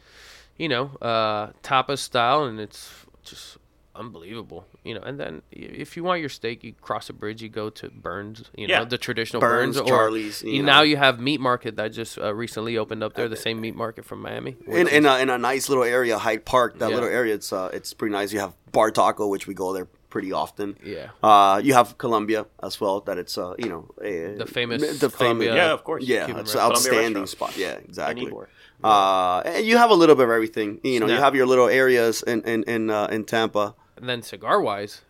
[0.57, 2.93] you know uh, tapas style, and it's
[3.23, 3.57] just
[4.01, 5.01] unbelievable, you know.
[5.09, 8.43] And then if you want your steak, you cross a bridge, you go to Bern's,
[8.57, 8.83] you know, Yeah.
[8.85, 12.33] the traditional Bern's, Bern's, Charlie's, or you now you have Meat Market that just uh,
[12.33, 14.57] recently opened up there, the same meat market from Miami.
[14.67, 16.79] in in a, in a nice little area, Hyde Park.
[16.79, 16.95] That Yeah.
[16.97, 18.33] little area, it's uh, it's pretty nice.
[18.33, 20.75] You have Bar Taco, which we go there pretty often.
[20.83, 21.09] Yeah.
[21.23, 22.99] Uh, you have Columbia as well.
[23.07, 26.03] That it's uh, you know, a, The famous the Columbia- famous, Yeah, of course.
[26.03, 27.55] yeah, Cuban it's an outstanding spot.
[27.55, 28.25] Yeah, exactly.
[28.25, 28.49] need more.
[28.83, 30.79] Uh, and you have a little bit of everything.
[30.83, 33.75] You know, you have your little areas in in in, uh, in Tampa.
[34.01, 35.01] And then cigar wise,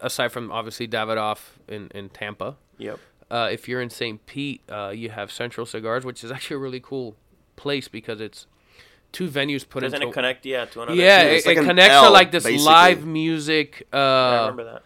[0.00, 2.98] aside from obviously Davidoff in, in Tampa, Yep.
[3.30, 4.24] uh, if you're in St.
[4.24, 7.16] Pete, uh, you have Central Cigars, which is actually a really cool
[7.56, 8.46] place because it's
[9.12, 10.46] two venues put Doesn't into it connect?
[10.46, 10.96] Yeah, to another.
[11.00, 12.64] yeah, it, like it connects L, to like this basically.
[12.66, 14.82] live music, I uh, remember that.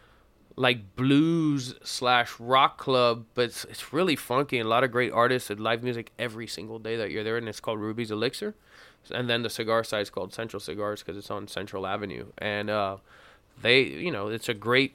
[0.57, 5.13] like blues slash rock club, but it's, it's really funky and a lot of great
[5.13, 8.55] artists and live music every single day that you're there, and it's called Ruby's Elixir,
[9.11, 12.71] and then the cigar side is called Central Cigars because it's on Central Avenue, and
[12.71, 12.97] uh,
[13.63, 14.95] they, you know, it's a great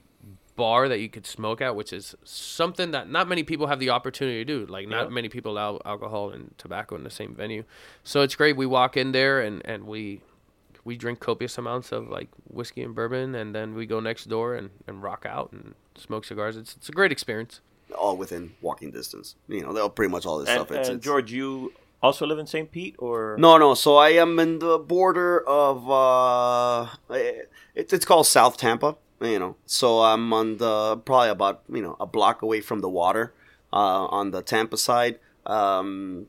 [0.56, 3.90] bar that you could smoke at, which is something that not many people have the
[3.90, 4.66] opportunity to do.
[4.66, 5.10] Like not Yeah.
[5.14, 7.64] many people allow alcohol and tobacco in the same venue,
[8.04, 8.56] so it's great.
[8.56, 10.22] We walk in there and and we
[10.86, 14.56] we drink copious amounts of like whiskey and bourbon, and then we go next door
[14.56, 16.56] and, and rock out and smoke cigars.
[16.58, 17.60] It's it's a great experience.
[17.98, 19.36] all within walking distance.
[19.48, 20.72] You know, they're pretty much all this And, stuff.
[20.72, 21.72] It's, and it's- George, you
[22.02, 22.72] also live in St.
[22.72, 23.74] Pete, or No, no.
[23.74, 26.88] So I am in the border of uh,
[27.74, 28.96] it's it's called South Tampa.
[29.22, 32.90] You know, so I'm on the probably about you know a block away from the
[32.90, 33.34] water
[33.72, 35.20] uh, on the Tampa side.
[35.46, 36.28] Um,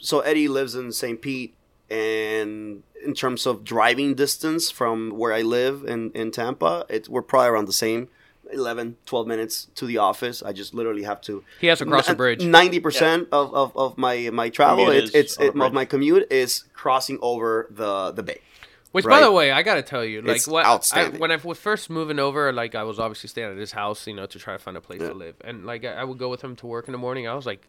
[0.00, 1.20] so Eddie lives in St.
[1.20, 1.54] Pete,
[1.90, 7.22] and in terms of driving distance from where I live in in Tampa, it we're
[7.22, 8.08] probably around the same.
[8.54, 12.08] 11 12 minutes to the office i just literally have to He has to cross
[12.08, 12.40] a bridge.
[12.40, 15.72] 90% of, of, of my my travel Commute it's, is it's on a it, of
[15.72, 18.40] my commute is crossing over the the bay
[18.92, 21.58] Which, by the way, I gotta tell you, like It's what I, when I was
[21.58, 24.54] first moving over, like I was obviously staying at his house, you know, to try
[24.54, 25.08] to find a place Yeah.
[25.08, 27.26] to live, and like I, I would go with him to work in the morning.
[27.26, 27.62] I was like,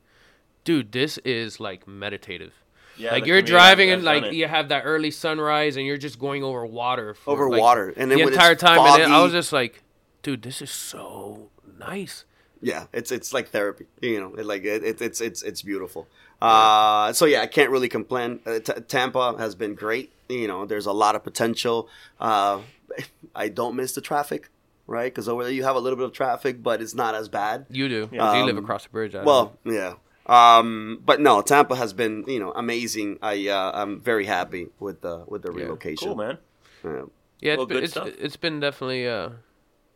[0.66, 2.54] dude, this is like meditative.
[2.98, 4.34] yeah, like you're driving and like it.
[4.40, 7.16] you have that early sunrise, and you're just going over water.
[7.16, 9.52] For, over like, water and then the entire it's time, and then I was just
[9.52, 9.82] like,
[10.26, 11.50] dude, this is so
[11.80, 12.26] nice.
[12.62, 16.08] yeah it's it's like therapy you know it, like it, it, it's it's it's beautiful
[16.42, 20.66] uh so yeah i can't really complain uh, T- tampa has been great you know
[20.66, 21.78] there's a lot of potential
[22.20, 22.58] uh
[23.44, 24.50] i don't miss the traffic
[24.88, 27.28] right because over there you have a little bit of traffic but it's not as
[27.30, 29.14] bad You do, 'cause you live Um, across the bridge.
[29.16, 29.74] I well know.
[29.80, 29.94] yeah
[30.28, 33.10] Um, but no, Tampa has been you know amazing.
[33.22, 36.08] I uh, I'm very happy with the with the relocation.
[36.08, 36.38] Cool, man.
[36.84, 37.04] Yeah.
[37.46, 38.08] Yeah, it's Well, been, good it's, stuff.
[38.26, 39.22] it's been definitely a,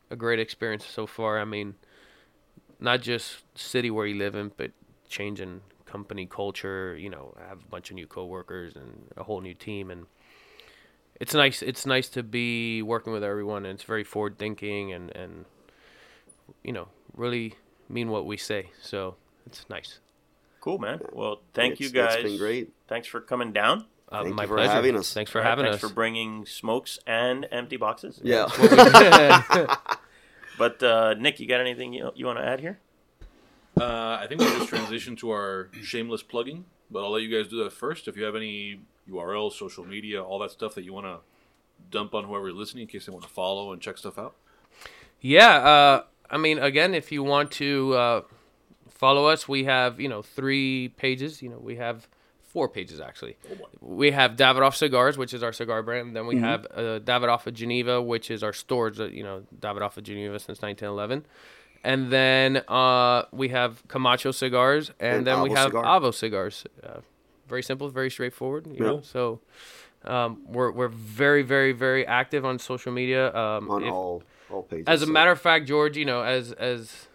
[0.10, 1.40] a great experience so far.
[1.40, 1.76] I mean,
[2.80, 4.72] not just city where you live in, but
[5.10, 6.96] changing company culture.
[6.98, 10.06] You know, I have a bunch of new coworkers and a whole new team, and
[11.20, 11.62] it's nice.
[11.62, 15.46] It's nice to be working with everyone, and it's very forward thinking, and and
[16.64, 17.56] you know, really
[17.90, 18.70] mean what we say.
[18.82, 20.00] So it's nice.
[20.62, 21.00] Cool, man.
[21.14, 22.16] Well, thank It's- you guys.
[22.16, 22.74] It's been great.
[22.88, 23.86] Thanks for coming down.
[24.12, 24.72] Uh, Thank my you for pleasure.
[24.72, 25.14] having us.
[25.14, 25.82] Thanks for having thanks us.
[25.82, 28.20] Thanks for bringing smokes and empty boxes.
[28.24, 28.48] Yeah.
[30.60, 32.80] But uh, Nick, you got anything you, you want to add here?
[33.80, 37.50] Uh, I think we'll just transition to our shameless plugging, but I'll let you guys
[37.50, 38.10] do that first.
[38.10, 41.20] If you have any URLs, social media, all that stuff that you want to
[41.90, 44.36] dump on whoever's listening in case they want to follow and check stuff out.
[45.22, 48.22] Yeah, uh, I mean, again, if you want to uh,
[48.90, 51.42] follow us, we have you know three pages.
[51.42, 52.10] You know, we have
[52.50, 53.38] four pages actually.
[53.80, 56.16] We have Davidoff Cigars, which is our cigar brand.
[56.16, 58.98] Then we have uh, Davidoff of Geneva, which is our stores.
[58.98, 61.26] That you know, Davidoff of Geneva since 1911.
[61.84, 65.86] And then uh, we have Camacho cigars, and, And then we have cigar.
[65.86, 66.66] Avo cigars.
[66.84, 67.00] Uh,
[67.48, 68.68] very simple, very straightforward.
[68.68, 69.40] You know, so
[70.04, 73.34] um, we're we're very, very, very active on social media.
[73.34, 74.86] Um, on if- all all pages.
[74.88, 77.08] as a so- matter of fact, George, you know, as as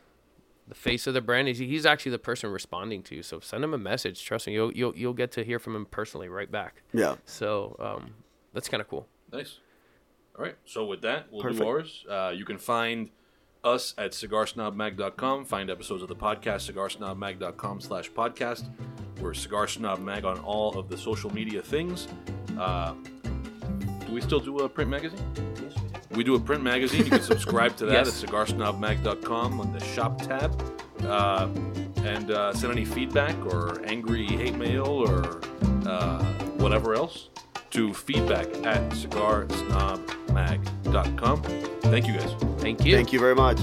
[0.68, 3.22] the face of the brand, he's, he's actually the person responding to you.
[3.22, 4.24] So send him a message.
[4.24, 6.82] Trust me, you'll you'll you'll get to hear from him personally right back.
[6.92, 8.14] yeah, So um,
[8.52, 9.06] that's kind of cool.
[9.32, 9.58] Nice.
[10.38, 10.56] All right.
[10.64, 11.60] So with that, we'll Perfect.
[11.60, 12.04] do ours.
[12.10, 13.10] Uh, you can find
[13.62, 15.44] us at cigarsnobmag.com.
[15.44, 18.68] Find episodes of the podcast, cigarsnobmag.com slash podcast.
[19.20, 22.08] We're Cigar Snob Mag on all of the social media things.
[22.58, 22.94] Uh,
[24.06, 25.20] do we still do a print magazine?
[26.14, 27.04] We do a print magazine.
[27.04, 28.22] You can subscribe to that Yes.
[28.22, 30.52] at cigarsnobmag.com on the shop tab.
[31.02, 31.48] Uh,
[32.04, 35.40] and uh, send any feedback or angry hate mail or
[35.86, 36.22] uh,
[36.58, 37.30] whatever else
[37.70, 41.42] to feedback at cigarsnobmag.com.
[41.82, 42.30] Thank you guys.
[42.58, 42.94] Thank you.
[42.94, 43.58] thank you very much.